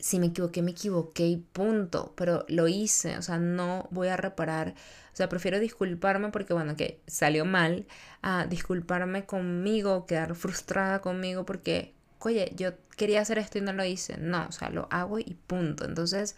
si 0.04 0.18
me 0.18 0.26
equivoqué, 0.26 0.60
me 0.60 0.72
equivoqué 0.72 1.26
y 1.26 1.38
punto, 1.38 2.12
pero 2.14 2.44
lo 2.48 2.68
hice, 2.68 3.16
o 3.16 3.22
sea, 3.22 3.38
no 3.38 3.88
voy 3.90 4.08
a 4.08 4.18
reparar, 4.18 4.74
o 5.14 5.16
sea, 5.16 5.30
prefiero 5.30 5.58
disculparme 5.58 6.28
porque, 6.28 6.52
bueno, 6.52 6.76
que 6.76 7.00
salió 7.06 7.46
mal, 7.46 7.86
a 8.20 8.44
disculparme 8.46 9.24
conmigo, 9.24 10.04
quedar 10.04 10.34
frustrada 10.34 11.00
conmigo 11.00 11.46
porque, 11.46 11.94
oye, 12.18 12.52
yo 12.54 12.72
quería 12.98 13.22
hacer 13.22 13.38
esto 13.38 13.56
y 13.56 13.62
no 13.62 13.72
lo 13.72 13.82
hice, 13.82 14.18
no, 14.18 14.46
o 14.46 14.52
sea, 14.52 14.68
lo 14.68 14.88
hago 14.90 15.18
y 15.20 15.38
punto. 15.46 15.86
Entonces, 15.86 16.36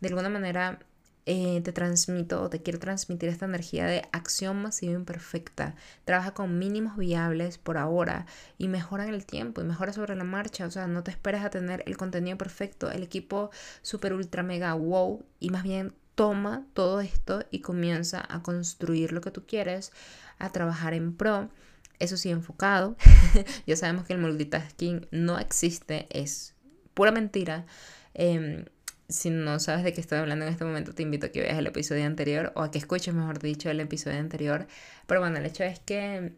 de 0.00 0.08
alguna 0.08 0.28
manera, 0.28 0.80
eh, 1.26 1.60
te 1.62 1.72
transmito 1.72 2.40
o 2.40 2.48
te 2.48 2.62
quiero 2.62 2.78
transmitir 2.78 3.28
esta 3.28 3.46
energía 3.46 3.86
de 3.86 4.08
acción 4.12 4.62
masiva 4.62 4.92
imperfecta. 4.94 5.74
Trabaja 6.04 6.34
con 6.34 6.58
mínimos 6.58 6.96
viables 6.96 7.58
por 7.58 7.78
ahora 7.78 8.26
y 8.58 8.68
mejora 8.68 9.04
en 9.04 9.12
el 9.14 9.26
tiempo 9.26 9.60
y 9.60 9.64
mejora 9.64 9.92
sobre 9.92 10.14
la 10.14 10.22
marcha. 10.22 10.66
O 10.66 10.70
sea, 10.70 10.86
no 10.86 11.02
te 11.02 11.10
esperes 11.10 11.42
a 11.42 11.50
tener 11.50 11.82
el 11.86 11.96
contenido 11.96 12.38
perfecto, 12.38 12.90
el 12.92 13.02
equipo 13.02 13.50
super 13.82 14.12
ultra 14.12 14.44
mega 14.44 14.74
wow 14.74 15.24
y 15.40 15.50
más 15.50 15.64
bien 15.64 15.94
toma 16.14 16.64
todo 16.74 17.00
esto 17.00 17.44
y 17.50 17.58
comienza 17.60 18.24
a 18.28 18.42
construir 18.42 19.12
lo 19.12 19.20
que 19.20 19.32
tú 19.32 19.46
quieres, 19.46 19.92
a 20.38 20.50
trabajar 20.50 20.94
en 20.94 21.12
pro. 21.14 21.50
Eso 21.98 22.16
sí, 22.16 22.30
enfocado. 22.30 22.96
ya 23.66 23.76
sabemos 23.76 24.04
que 24.04 24.12
el 24.12 24.20
multitasking 24.20 25.08
no 25.10 25.40
existe, 25.40 26.06
es 26.10 26.54
pura 26.94 27.10
mentira. 27.10 27.66
Em, 28.14 28.64
si 29.08 29.30
no 29.30 29.58
sabes 29.60 29.84
de 29.84 29.92
qué 29.92 30.00
estoy 30.00 30.18
hablando 30.18 30.44
en 30.46 30.52
este 30.52 30.64
momento, 30.64 30.94
te 30.94 31.02
invito 31.02 31.26
a 31.26 31.28
que 31.30 31.40
veas 31.40 31.58
el 31.58 31.66
episodio 31.66 32.04
anterior 32.04 32.52
o 32.56 32.62
a 32.62 32.70
que 32.70 32.78
escuches, 32.78 33.14
mejor 33.14 33.38
dicho, 33.38 33.70
el 33.70 33.80
episodio 33.80 34.18
anterior. 34.18 34.66
Pero 35.06 35.20
bueno, 35.20 35.38
el 35.38 35.46
hecho 35.46 35.64
es 35.64 35.78
que 35.80 36.32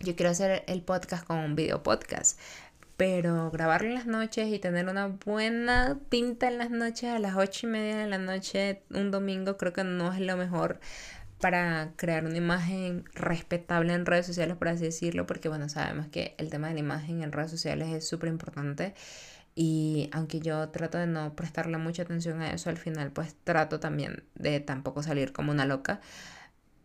yo 0.00 0.16
quiero 0.16 0.30
hacer 0.30 0.64
el 0.66 0.82
podcast 0.82 1.24
con 1.24 1.38
un 1.38 1.54
video 1.54 1.82
podcast. 1.82 2.38
Pero 2.96 3.50
grabarlo 3.50 3.88
en 3.88 3.94
las 3.94 4.06
noches 4.06 4.48
y 4.48 4.58
tener 4.58 4.88
una 4.88 5.08
buena 5.08 5.98
pinta 6.08 6.48
en 6.48 6.58
las 6.58 6.70
noches 6.70 7.10
a 7.10 7.18
las 7.18 7.36
ocho 7.36 7.66
y 7.66 7.70
media 7.70 7.96
de 7.96 8.06
la 8.06 8.18
noche, 8.18 8.82
un 8.90 9.10
domingo, 9.10 9.56
creo 9.56 9.72
que 9.72 9.82
no 9.82 10.12
es 10.12 10.20
lo 10.20 10.36
mejor 10.36 10.78
para 11.40 11.92
crear 11.96 12.24
una 12.24 12.36
imagen 12.36 13.04
respetable 13.14 13.92
en 13.94 14.06
redes 14.06 14.26
sociales, 14.26 14.56
por 14.56 14.68
así 14.68 14.84
decirlo, 14.84 15.26
porque 15.26 15.48
bueno, 15.48 15.68
sabemos 15.68 16.06
que 16.06 16.36
el 16.38 16.50
tema 16.50 16.68
de 16.68 16.74
la 16.74 16.80
imagen 16.80 17.22
en 17.22 17.32
redes 17.32 17.50
sociales 17.50 17.88
es 17.88 18.06
súper 18.06 18.28
importante. 18.28 18.94
Y 19.54 20.08
aunque 20.12 20.40
yo 20.40 20.68
trato 20.70 20.98
de 20.98 21.06
no 21.06 21.34
prestarle 21.34 21.76
mucha 21.78 22.02
atención 22.02 22.40
a 22.40 22.52
eso, 22.52 22.70
al 22.70 22.78
final 22.78 23.10
pues 23.12 23.34
trato 23.44 23.80
también 23.80 24.24
de 24.34 24.60
tampoco 24.60 25.02
salir 25.02 25.32
como 25.32 25.52
una 25.52 25.66
loca. 25.66 26.00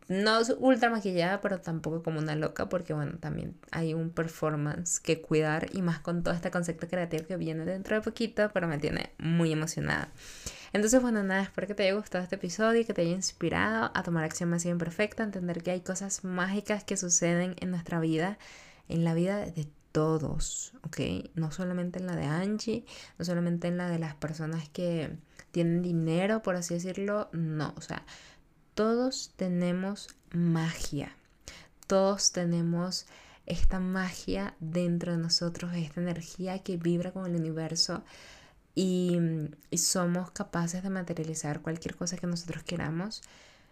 No 0.10 0.40
ultra 0.60 0.90
maquillada, 0.90 1.42
pero 1.42 1.60
tampoco 1.60 2.02
como 2.02 2.20
una 2.20 2.36
loca, 2.36 2.70
porque 2.70 2.94
bueno, 2.94 3.18
también 3.20 3.58
hay 3.72 3.94
un 3.94 4.10
performance 4.10 5.02
que 5.02 5.22
cuidar 5.22 5.68
y 5.74 5.82
más 5.82 6.00
con 6.00 6.24
todo 6.24 6.34
este 6.34 6.50
concepto 6.50 6.88
creativo 6.88 7.26
que 7.28 7.36
viene 7.36 7.66
dentro 7.66 7.98
de 7.98 8.02
poquito, 8.02 8.50
pero 8.54 8.70
me 8.70 8.78
tiene 8.78 9.12
muy 9.18 9.52
emocionada. 9.52 10.10
Entonces, 10.72 11.02
bueno, 11.02 11.24
nada, 11.24 11.42
espero 11.42 11.68
que 11.68 11.76
te 11.76 11.84
haya 11.84 11.94
gustado 11.94 12.24
este 12.24 12.36
episodio 12.36 12.82
y 12.82 12.86
que 12.86 12.94
te 12.94 13.02
haya 13.02 13.12
inspirado 13.12 13.92
a 13.94 14.04
tomar 14.04 14.24
acción 14.24 14.50
más 14.50 14.66
imperfecta, 14.66 15.24
a 15.24 15.26
entender 15.26 15.62
que 15.62 15.72
hay 15.72 15.82
cosas 15.82 16.24
mágicas 16.24 16.86
que 16.86 16.96
suceden 16.96 17.56
en 17.60 17.72
nuestra 17.72 18.00
vida, 18.00 18.38
en 18.88 19.04
la 19.04 19.14
vida 19.14 19.38
de 19.46 19.68
todos, 19.98 20.74
¿ok? 20.84 21.00
No 21.34 21.52
solamente 21.52 21.98
en 21.98 22.06
la 22.06 22.16
de 22.16 22.26
Angie, 22.26 22.86
no 23.18 23.26
solamente 23.26 23.68
en 23.68 23.78
la 23.78 23.90
de 23.90 23.98
las 23.98 24.14
personas 24.14 24.70
que 24.70 25.18
tienen 25.50 25.82
dinero, 25.82 26.44
por 26.44 26.56
así 26.56 26.76
decirlo, 26.76 27.30
no, 27.32 27.74
o 27.76 27.82
sea, 27.82 28.06
todos 28.76 29.34
tenemos 29.38 30.10
magia, 30.30 31.18
todos 31.88 32.32
tenemos 32.32 33.08
esta 33.48 33.80
magia 33.80 34.54
dentro 34.60 35.14
de 35.14 35.18
nosotros, 35.18 35.74
esta 35.74 36.00
energía 36.00 36.60
que 36.60 36.78
vibra 36.78 37.12
con 37.12 37.26
el 37.26 37.36
universo 37.36 38.04
y, 38.76 39.18
y 39.72 39.80
somos 39.80 40.30
capaces 40.30 40.84
de 40.84 40.92
materializar 40.92 41.64
cualquier 41.64 41.96
cosa 41.96 42.18
que 42.18 42.28
nosotros 42.28 42.62
queramos 42.62 43.24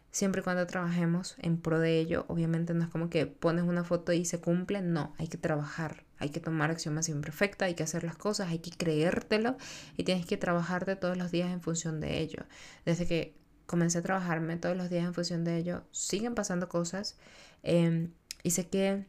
siempre 0.10 0.42
y 0.42 0.44
cuando 0.44 0.66
trabajemos 0.66 1.36
en 1.40 1.58
pro 1.58 1.78
de 1.78 2.00
ello. 2.00 2.26
Obviamente 2.30 2.74
no 2.74 2.84
es 2.86 2.90
como 2.90 3.12
que 3.12 3.28
pones 3.28 3.66
una 3.66 3.84
foto 3.84 4.12
y 4.12 4.26
se 4.26 4.40
cumple, 4.40 4.82
no, 4.82 5.14
hay 5.20 5.28
que 5.28 5.38
trabajar, 5.38 6.05
hay 6.20 6.30
que 6.30 6.40
tomar 6.40 6.72
acción 6.72 6.94
más 6.94 7.10
imperfecta, 7.10 7.66
hay 7.66 7.76
que 7.76 7.84
hacer 7.84 8.04
las 8.04 8.18
cosas, 8.18 8.50
hay 8.50 8.60
que 8.60 8.72
creértelo 8.72 9.58
y 9.98 10.04
tienes 10.04 10.26
que 10.26 10.38
trabajarte 10.38 10.96
todos 10.96 11.18
los 11.18 11.32
días 11.32 11.52
en 11.52 11.62
función 11.62 12.00
de 12.00 12.20
ello. 12.20 12.44
Desde 12.86 13.08
que 13.08 13.36
comencé 13.66 14.00
a 14.00 14.02
trabajarme 14.02 14.58
todos 14.58 14.78
los 14.78 14.90
días 14.90 15.06
en 15.06 15.14
función 15.14 15.44
de 15.44 15.58
ello, 15.58 15.84
siguen 15.92 16.36
pasando 16.36 16.70
cosas 16.70 17.18
em, 17.64 18.12
y 18.44 18.52
sé 18.52 18.68
que 18.68 19.06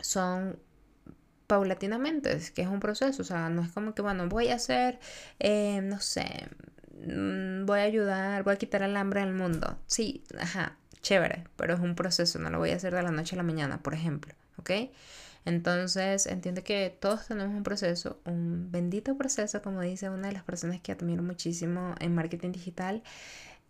son 0.00 0.58
paulatinamente, 1.46 2.40
que 2.54 2.62
es 2.62 2.68
un 2.68 2.80
proceso, 2.80 3.22
o 3.22 3.24
sea, 3.24 3.48
no 3.48 3.62
es 3.62 3.70
como 3.70 3.94
que, 3.94 4.02
bueno, 4.02 4.28
voy 4.28 4.48
a 4.48 4.56
hacer, 4.56 4.98
eh, 5.38 5.80
no 5.80 6.00
sé, 6.00 6.48
Mm, 7.04 7.66
voy 7.66 7.80
a 7.80 7.82
ayudar, 7.82 8.42
voy 8.42 8.54
a 8.54 8.56
quitar 8.56 8.82
el 8.82 8.96
hambre 8.96 9.20
al 9.20 9.34
mundo. 9.34 9.78
Sí, 9.86 10.24
ajá, 10.38 10.76
chévere, 11.02 11.44
pero 11.56 11.74
es 11.74 11.80
un 11.80 11.94
proceso, 11.94 12.38
no 12.38 12.50
lo 12.50 12.58
voy 12.58 12.70
a 12.70 12.76
hacer 12.76 12.94
de 12.94 13.02
la 13.02 13.10
noche 13.10 13.36
a 13.36 13.38
la 13.38 13.42
mañana, 13.42 13.82
por 13.82 13.94
ejemplo, 13.94 14.34
¿ok? 14.58 14.70
Entonces, 15.46 16.26
entiende 16.26 16.62
que 16.64 16.96
todos 17.00 17.28
tenemos 17.28 17.54
un 17.56 17.62
proceso, 17.62 18.20
un 18.26 18.70
bendito 18.72 19.16
proceso, 19.16 19.62
como 19.62 19.80
dice 19.80 20.10
una 20.10 20.28
de 20.28 20.34
las 20.34 20.42
personas 20.44 20.80
que 20.80 20.92
admiro 20.92 21.22
muchísimo 21.22 21.94
en 22.00 22.14
marketing 22.14 22.52
digital, 22.52 23.02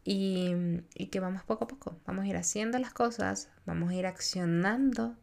y, 0.04 0.82
que 1.10 1.20
vamos 1.20 1.42
poco 1.44 1.64
a 1.64 1.68
poco, 1.68 1.98
vamos 2.06 2.24
a 2.24 2.28
ir 2.28 2.36
haciendo 2.36 2.78
las 2.78 2.92
cosas, 2.94 3.50
vamos 3.66 3.90
a 3.90 3.94
ir 3.94 4.06
accionando 4.06 5.16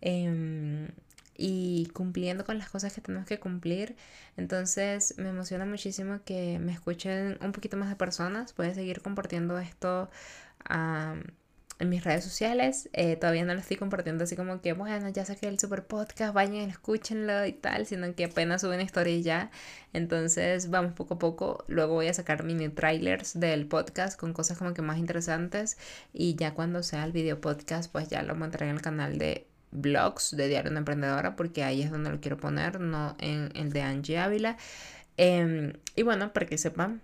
em, 0.00 0.88
y 1.36 1.86
cumpliendo 1.94 2.44
con 2.44 2.58
las 2.58 2.68
cosas 2.68 2.92
que 2.92 3.00
tenemos 3.00 3.26
que 3.26 3.38
cumplir. 3.40 3.96
Entonces 4.36 5.14
me 5.18 5.30
emociona 5.30 5.64
muchísimo 5.66 6.20
que 6.24 6.58
me 6.58 6.72
escuchen 6.72 7.38
un 7.42 7.52
poquito 7.52 7.76
más 7.76 7.88
de 7.88 7.96
personas. 7.96 8.54
A 8.58 8.74
seguir 8.74 9.02
compartiendo 9.02 9.58
esto 9.58 10.10
en 11.78 11.88
mis 11.88 12.04
redes 12.04 12.24
sociales. 12.24 12.88
Eh, 12.92 13.16
todavía 13.16 13.44
no 13.44 13.54
lo 13.54 13.60
estoy 13.60 13.76
compartiendo 13.76 14.24
así 14.24 14.36
como 14.36 14.60
que, 14.60 14.72
bueno, 14.72 15.08
ya 15.08 15.24
saqué 15.24 15.48
el 15.48 15.58
super 15.58 15.84
podcast, 15.86 16.34
vayan, 16.34 16.68
escúchenlo 16.70 17.46
y 17.46 17.52
tal, 17.52 17.86
sino 17.86 18.14
que 18.14 18.24
apenas 18.24 18.60
suben 18.60 18.80
historia 18.80 19.14
y 19.14 19.22
ya. 19.22 19.50
Entonces 19.92 20.70
vamos 20.70 20.92
poco 20.92 21.14
a 21.14 21.18
poco. 21.18 21.64
Luego 21.68 21.94
voy 21.94 22.08
a 22.08 22.14
sacar 22.14 22.44
mini 22.44 22.68
trailers 22.68 23.38
del 23.38 23.66
podcast 23.66 24.18
con 24.18 24.32
cosas 24.32 24.58
como 24.58 24.74
que 24.74 24.82
más 24.82 24.98
interesantes. 24.98 25.78
Y 26.12 26.36
ya 26.36 26.54
cuando 26.54 26.82
sea 26.82 27.04
el 27.04 27.12
video 27.12 27.40
podcast, 27.40 27.90
pues 27.90 28.08
ya 28.08 28.22
lo 28.22 28.34
montaré 28.34 28.68
en 28.68 28.76
el 28.76 28.82
canal 28.82 29.18
de 29.18 29.46
blogs 29.72 30.36
de 30.36 30.48
Diario 30.48 30.70
de 30.70 30.78
Emprendedora, 30.78 31.34
porque 31.36 31.64
ahí 31.64 31.82
es 31.82 31.90
donde 31.90 32.10
lo 32.10 32.20
quiero 32.20 32.36
poner, 32.36 32.80
no 32.80 33.16
en 33.18 33.50
el 33.54 33.72
de 33.72 33.82
Angie 33.82 34.18
Ávila. 34.18 34.56
Em, 35.16 35.74
y 35.96 36.02
bueno, 36.02 36.32
para 36.32 36.46
que 36.46 36.58
sepan, 36.58 37.02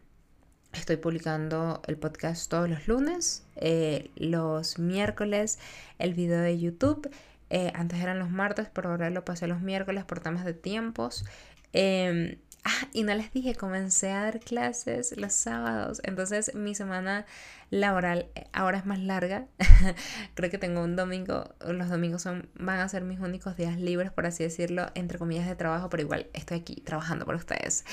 estoy 0.73 0.97
publicando 0.97 1.83
el 1.87 1.97
podcast 1.97 2.51
todos 2.51 2.69
los 2.69 2.89
lunes, 2.89 3.45
eh, 3.57 4.11
los 4.17 4.79
miércoles 4.79 5.59
el 5.99 6.15
video 6.15 6.41
de 6.41 6.59
YouTube. 6.59 7.11
Eh, 7.51 7.73
antes 7.75 8.01
eran 8.01 8.19
los 8.19 8.31
martes, 8.31 8.69
pero 8.73 8.91
ahora 8.91 9.11
lo 9.11 9.25
pasé 9.25 9.47
los 9.47 9.61
miércoles 9.61 10.05
por 10.05 10.21
temas 10.21 10.45
de 10.45 10.55
tiempos. 10.55 11.25
Em, 11.73 12.37
Ah, 12.65 12.89
y 12.93 13.03
no 13.05 13.15
les 13.15 13.33
dije, 13.33 13.55
comencé 13.55 14.11
a 14.11 14.25
dar 14.25 14.41
clases 14.41 15.17
los 15.17 15.33
sábados. 15.33 16.01
Entonces 16.05 16.55
mi 16.55 16.75
semana 16.75 17.25
laboral 17.71 18.27
eh, 18.35 18.47
ahora 18.53 18.79
es 18.79 18.87
más 18.87 18.99
larga. 18.99 19.47
Creo 20.35 20.51
que 20.51 20.59
tengo 20.59 20.83
un 20.83 20.97
domingo, 20.97 21.55
los 21.67 21.89
domingos 21.89 22.23
son, 22.23 22.49
van 22.59 22.81
a 22.81 22.89
ser 22.89 23.05
mis 23.05 23.21
únicos 23.21 23.57
días 23.57 23.79
libres, 23.79 24.11
por 24.11 24.27
así 24.27 24.43
decirlo, 24.43 24.87
entre 24.95 25.19
comillas 25.19 25.47
de 25.47 25.57
trabajo, 25.57 25.89
pero 25.89 26.03
igual 26.03 26.27
estoy 26.33 26.59
aquí 26.59 26.77
trabajando 26.77 27.25
por 27.25 27.37
ustedes, 27.37 27.85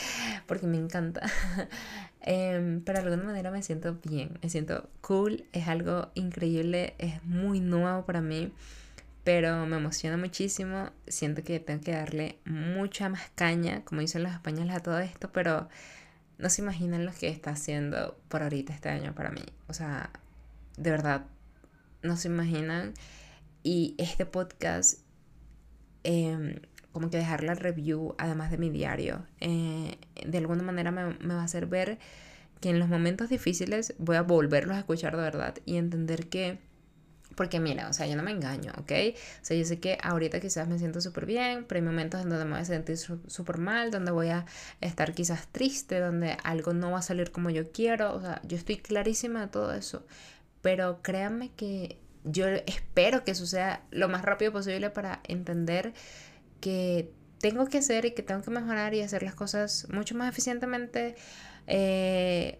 porque 0.47 0.67
me 0.67 0.77
encanta. 0.77 1.21
eh, 2.21 2.81
pero 2.85 2.99
de 3.01 3.05
alguna 3.09 3.23
manera 3.23 3.51
me 3.51 3.61
siento 3.61 3.97
bien, 4.03 4.39
me 4.41 4.49
siento 4.49 4.89
cool, 5.01 5.45
es 5.53 5.67
algo 5.67 6.09
increíble, 6.15 6.95
es 6.97 7.23
muy 7.23 7.59
nuevo 7.59 8.05
para 8.05 8.21
mí 8.21 8.51
pero 9.25 9.65
me 9.65 9.77
emociona 9.77 10.17
muchísimo. 10.17 10.91
Siento 11.07 11.43
que 11.43 11.59
tengo 11.59 11.83
que 11.83 11.91
darle 11.91 12.39
mucha 12.45 13.09
más 13.09 13.31
caña, 13.33 13.83
como 13.83 14.01
dicen 14.01 14.21
los 14.23 14.31
españoles, 14.31 14.75
a 14.75 14.79
todo 14.81 14.99
esto, 14.99 15.31
pero 15.33 15.67
no 16.37 16.49
se 16.49 16.61
imaginan 16.61 17.05
lo 17.05 17.11
que 17.11 17.27
está 17.27 17.49
haciendo 17.49 18.17
por 18.29 18.43
ahorita 18.43 18.71
este 18.71 18.89
año 18.89 19.15
para 19.15 19.31
mí. 19.31 19.41
O 19.67 19.73
sea, 19.73 20.11
de 20.77 20.91
verdad, 20.91 21.25
no 22.03 22.17
se 22.17 22.27
imaginan. 22.27 22.93
Y 23.63 23.95
este 23.97 24.27
podcast, 24.27 24.99
em, 26.03 26.59
como 26.91 27.09
que 27.09 27.17
dejar 27.17 27.43
la 27.43 27.55
review, 27.55 28.13
además 28.19 28.51
de 28.51 28.59
mi 28.59 28.69
diario, 28.69 29.25
eh, 29.41 29.97
de 30.23 30.37
alguna 30.37 30.61
manera 30.61 30.91
me, 30.91 31.15
me 31.15 31.33
va 31.33 31.41
a 31.41 31.45
hacer 31.45 31.65
ver 31.65 31.97
que 32.61 32.69
en 32.69 32.77
los 32.77 32.89
momentos 32.89 33.29
difíciles 33.29 33.95
voy 33.97 34.17
a 34.17 34.21
volverlos 34.21 34.75
a 34.75 34.79
escuchar 34.81 35.15
de 35.15 35.23
verdad 35.23 35.55
y 35.65 35.77
entender 35.77 36.29
que 36.29 36.59
porque 37.35 37.59
mira, 37.59 37.89
o 37.89 37.93
sea, 37.93 38.07
yo 38.07 38.15
no 38.15 38.23
me 38.23 38.31
engaño, 38.31 38.71
¿ok? 38.77 38.91
O 39.41 39.45
sea, 39.45 39.57
yo 39.57 39.65
sé 39.65 39.79
que 39.79 39.97
ahorita 40.01 40.39
quizás 40.39 40.67
me 40.67 40.79
siento 40.79 41.01
súper 41.01 41.25
bien, 41.25 41.65
pero 41.67 41.79
hay 41.79 41.85
momentos 41.85 42.21
en 42.21 42.29
donde 42.29 42.45
me 42.45 42.51
voy 42.51 42.61
a 42.61 42.65
sentir 42.65 42.97
súper 42.97 43.57
mal, 43.57 43.91
donde 43.91 44.11
voy 44.11 44.29
a 44.29 44.45
estar 44.81 45.13
quizás 45.13 45.47
triste, 45.47 45.99
donde 45.99 46.37
algo 46.43 46.73
no 46.73 46.91
va 46.91 46.99
a 46.99 47.01
salir 47.01 47.31
como 47.31 47.49
yo 47.49 47.71
quiero. 47.71 48.15
O 48.15 48.21
sea, 48.21 48.41
yo 48.43 48.57
estoy 48.57 48.77
clarísima 48.77 49.41
de 49.41 49.47
todo 49.47 49.73
eso. 49.73 50.05
Pero 50.61 51.01
créanme 51.01 51.51
que 51.55 51.99
yo 52.23 52.47
espero 52.47 53.23
que 53.23 53.35
suceda 53.35 53.83
lo 53.91 54.09
más 54.09 54.23
rápido 54.23 54.51
posible 54.51 54.89
para 54.89 55.21
entender 55.25 55.93
que 56.59 57.11
tengo 57.39 57.67
que 57.67 57.79
hacer 57.79 58.05
y 58.05 58.11
que 58.11 58.23
tengo 58.23 58.41
que 58.41 58.51
mejorar 58.51 58.93
y 58.93 59.01
hacer 59.01 59.23
las 59.23 59.35
cosas 59.35 59.87
mucho 59.91 60.15
más 60.15 60.29
eficientemente. 60.29 61.15
Eh, 61.67 62.59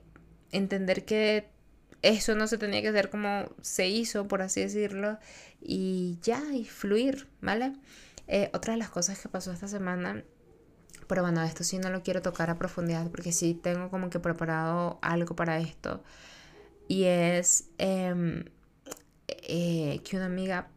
entender 0.52 1.06
que 1.06 1.55
eso 2.06 2.36
no 2.36 2.46
se 2.46 2.60
tenía 2.60 2.84
que 2.84 2.89
hacer 2.89 3.10
como 3.10 3.50
se 3.62 3.88
hizo, 3.89 4.28
por 4.28 4.44
así 4.44 4.62
decirlo, 4.62 5.18
y 5.60 6.20
ya, 6.22 6.41
y 6.54 6.63
fluir, 6.65 7.28
¿vale? 7.41 7.74
Eh, 8.28 8.52
otra 8.54 8.74
de 8.74 8.80
las 8.80 8.89
cosas 8.91 9.20
que 9.20 9.28
pasó 9.28 9.52
esta 9.52 9.68
semana, 9.68 10.24
pero 11.08 11.24
bueno, 11.24 11.41
esto 11.44 11.63
sí 11.63 11.80
no 11.80 11.89
lo 11.89 12.04
quiero 12.04 12.22
tocar 12.22 12.52
a 12.52 12.60
profundidad 12.60 13.10
porque 13.10 13.32
sí 13.32 13.56
tengo 13.56 13.89
como 13.89 14.12
que 14.12 14.20
preparado 14.20 15.00
algo 15.02 15.36
para 15.36 15.60
esto, 15.60 16.04
y 16.88 17.06
es 17.06 17.70
em, 17.80 18.46
eh, 19.28 20.02
que 20.04 20.18
una 20.18 20.28
amiga 20.28 20.68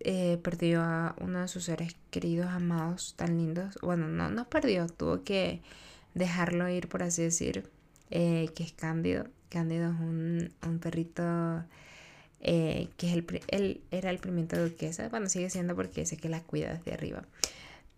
eh, 0.00 0.38
perdió 0.42 0.82
a 0.82 1.16
uno 1.20 1.40
de 1.40 1.48
sus 1.48 1.64
seres 1.64 1.96
queridos, 2.10 2.46
amados, 2.48 3.14
tan 3.16 3.38
lindos. 3.38 3.76
Bueno, 3.82 4.06
no, 4.08 4.30
no 4.30 4.48
perdió, 4.48 4.86
tuvo 4.86 5.24
que 5.24 5.62
dejarlo 6.14 6.68
ir, 6.68 6.88
por 6.88 7.02
así 7.02 7.22
decir, 7.22 7.70
que 8.10 8.52
es 8.58 8.72
Cándido. 8.72 9.26
Cándido 9.54 9.92
es 9.92 10.00
un, 10.00 10.78
perrito 10.80 11.64
eh, 12.40 12.88
que 12.96 13.08
es 13.08 13.24
el, 13.48 13.80
era 13.92 14.10
el 14.10 14.18
pimiento 14.18 14.56
de 14.56 14.68
duquesa. 14.68 15.08
Bueno, 15.10 15.28
sigue 15.28 15.48
siendo 15.48 15.76
porque 15.76 16.04
sé 16.06 16.16
que 16.16 16.28
la 16.28 16.42
cuida 16.42 16.74
desde 16.74 16.92
arriba. 16.92 17.22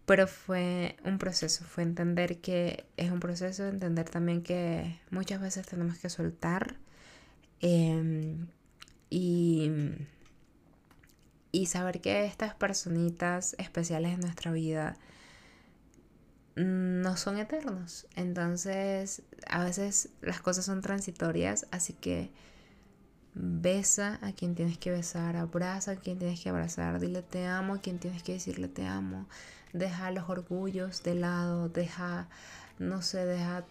Pero 0.05 0.27
fue 0.27 0.97
un 1.05 1.17
proceso, 1.17 1.65
fue 1.65 1.83
entender 1.83 2.43
que 2.43 2.85
es 2.99 3.11
un 3.11 3.21
proceso, 3.21 3.67
entender 3.67 4.09
también 4.11 4.43
que 4.43 5.01
muchas 5.11 5.41
veces 5.41 5.67
tenemos 5.67 5.99
que 5.99 6.11
soltar 6.11 6.77
em, 7.61 8.47
y, 9.09 9.71
y 11.53 11.67
saber 11.67 12.03
que 12.03 12.27
estas 12.27 12.55
personitas 12.55 13.57
especiales 13.59 14.13
en 14.13 14.21
nuestra 14.21 14.53
vida 14.53 14.99
no 16.57 17.17
son 17.17 17.39
eternos. 17.39 18.07
Entonces, 18.17 19.23
a 19.47 19.63
veces 19.63 20.09
las 20.23 20.41
cosas 20.41 20.65
son 20.65 20.81
transitorias, 20.81 21.67
así 21.71 21.93
que 21.93 22.31
besa 23.35 24.19
a 24.23 24.33
quien 24.33 24.55
tienes 24.55 24.79
que 24.79 24.91
besar, 24.91 25.37
abraza 25.37 25.93
a 25.93 25.97
quien 25.97 26.19
tienes 26.19 26.41
que 26.41 26.49
abrazar, 26.49 26.99
dile 26.99 27.23
te 27.23 27.47
amo 27.47 27.75
a 27.75 27.81
quien 27.81 27.99
tienes 27.99 28.23
que 28.23 28.33
decirle 28.33 28.67
te 28.67 28.87
amo, 28.87 29.29
deja 29.75 30.11
los 30.11 30.31
orgullos 30.31 31.03
de 31.03 31.15
lado, 31.17 31.69
deja, 31.69 32.29
no 32.79 33.03
sé, 33.03 33.27
deja 33.27 33.67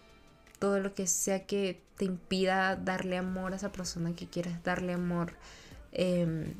todo 0.60 0.78
lo 0.78 0.94
que 0.94 1.08
sea 1.08 1.46
que 1.46 1.82
te 1.96 2.04
impida 2.04 2.76
darle 2.76 3.18
amor 3.18 3.52
a 3.52 3.56
esa 3.56 3.72
persona 3.72 4.14
que 4.14 4.28
quieres 4.28 4.62
darle 4.62 4.92
amor. 4.92 5.32
Em, 5.92 6.54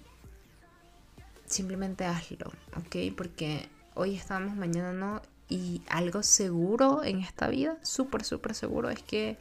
simplemente 1.47 2.05
hazlo, 2.05 2.51
¿ok? 2.77 3.15
Porque 3.17 3.69
hoy 3.95 4.17
estamos, 4.17 4.57
mañana 4.57 4.93
no, 4.93 5.23
y 5.49 5.83
algo 5.89 6.23
seguro 6.23 7.05
en 7.05 7.21
esta 7.21 7.49
vida, 7.49 7.79
súper, 7.83 8.25
súper 8.25 8.55
seguro, 8.55 8.91
es 8.91 9.03
que 9.03 9.39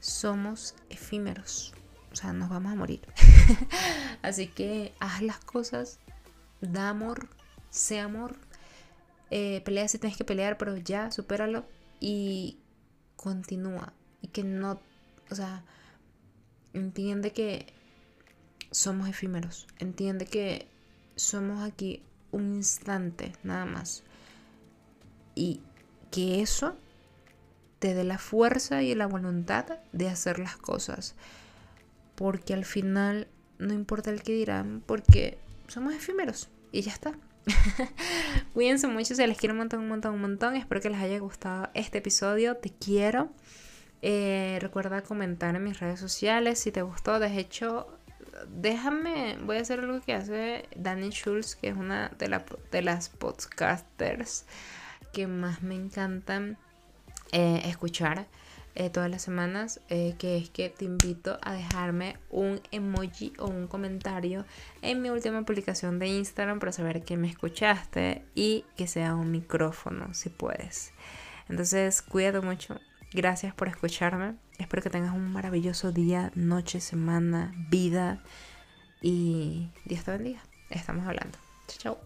somos 0.00 0.74
efímeros. 0.88 1.74
O 2.12 2.16
sea, 2.16 2.32
nos 2.32 2.48
vamos 2.48 2.72
a 2.72 2.76
morir. 2.76 3.00
Así 4.22 4.48
que 4.48 4.94
haz 4.98 5.20
las 5.20 5.38
cosas, 5.38 5.98
da 6.60 6.88
amor, 6.88 7.28
sé 7.70 8.00
amor. 8.00 8.36
Eh, 9.30 9.60
pelea 9.64 9.88
si 9.88 9.98
tienes 9.98 10.16
que 10.16 10.24
pelear, 10.24 10.56
pero 10.56 10.76
ya, 10.76 11.10
supéralo 11.10 11.66
y 12.00 12.58
continúa. 13.16 13.92
Y 14.22 14.28
que 14.28 14.42
no, 14.42 14.80
o 15.30 15.34
sea, 15.34 15.64
entiende 16.72 17.32
que 17.32 17.66
somos 18.70 19.08
efímeros. 19.08 19.66
Entiende 19.78 20.24
que 20.24 20.66
somos 21.16 21.62
aquí 21.62 22.02
un 22.32 22.54
instante, 22.54 23.32
nada 23.42 23.66
más 23.66 24.02
y 25.36 25.60
que 26.10 26.42
eso 26.42 26.76
te 27.78 27.94
dé 27.94 28.02
la 28.02 28.18
fuerza 28.18 28.82
y 28.82 28.94
la 28.96 29.06
voluntad 29.06 29.78
de 29.92 30.08
hacer 30.08 30.40
las 30.40 30.56
cosas. 30.56 31.14
Porque 32.16 32.54
al 32.54 32.64
final 32.64 33.28
no 33.58 33.74
importa 33.74 34.10
el 34.10 34.22
que 34.22 34.32
dirán, 34.32 34.82
porque 34.84 35.38
somos 35.68 35.94
efímeros 35.94 36.48
y 36.72 36.80
ya 36.80 36.92
está. 36.92 37.12
Cuídense 38.54 38.88
mucho, 38.88 39.14
se 39.14 39.26
les 39.26 39.38
quiero 39.38 39.52
un 39.52 39.58
montón, 39.58 39.80
un 39.80 39.88
montón, 39.88 40.14
un 40.14 40.20
montón. 40.20 40.56
Espero 40.56 40.80
que 40.80 40.90
les 40.90 41.00
haya 41.00 41.18
gustado 41.18 41.68
este 41.74 41.98
episodio. 41.98 42.56
Te 42.56 42.70
quiero. 42.70 43.30
Eh, 44.02 44.58
recuerda 44.60 45.02
comentar 45.02 45.54
en 45.54 45.62
mis 45.62 45.78
redes 45.78 46.00
sociales 46.00 46.58
si 46.58 46.72
te 46.72 46.82
gustó. 46.82 47.20
De 47.20 47.38
hecho, 47.38 47.86
déjame, 48.48 49.38
voy 49.42 49.58
a 49.58 49.60
hacer 49.60 49.80
algo 49.80 50.00
que 50.00 50.14
hace 50.14 50.68
Dani 50.74 51.10
Schulz, 51.10 51.54
que 51.56 51.68
es 51.68 51.76
una 51.76 52.08
de, 52.18 52.40
de 52.72 52.82
las 52.82 53.10
podcasters 53.10 54.46
que 55.12 55.26
más 55.26 55.62
me 55.62 55.74
encantan 55.74 56.58
eh, 57.32 57.62
escuchar. 57.64 58.26
eh, 58.76 58.90
todas 58.90 59.10
las 59.10 59.22
semanas, 59.22 59.80
eh, 59.88 60.14
que 60.18 60.36
es 60.36 60.50
que 60.50 60.68
te 60.68 60.84
invito 60.84 61.38
a 61.42 61.54
dejarme 61.54 62.18
un 62.30 62.60
emoji 62.70 63.32
o 63.38 63.46
un 63.46 63.66
comentario 63.68 64.44
en 64.82 65.00
mi 65.00 65.08
última 65.08 65.42
publicación 65.44 65.98
de 65.98 66.08
Instagram 66.08 66.58
para 66.58 66.72
saber 66.72 67.02
que 67.02 67.16
me 67.16 67.28
escuchaste 67.28 68.22
y 68.34 68.66
que 68.76 68.86
sea 68.86 69.14
un 69.14 69.30
micrófono, 69.32 70.12
si 70.12 70.28
puedes. 70.28 70.92
Entonces, 71.48 72.02
cuídate 72.02 72.40
mucho. 72.40 72.78
Gracias 73.12 73.54
por 73.54 73.68
escucharme. 73.68 74.34
Espero 74.58 74.82
que 74.82 74.90
tengas 74.90 75.14
un 75.14 75.32
maravilloso 75.32 75.90
día, 75.90 76.30
noche, 76.34 76.80
semana, 76.80 77.54
vida 77.70 78.22
y 79.00 79.70
Dios 79.86 80.04
te 80.04 80.10
bendiga. 80.10 80.42
Estamos 80.68 81.06
hablando. 81.06 81.38
Chao, 81.68 81.78
chao. 81.78 82.05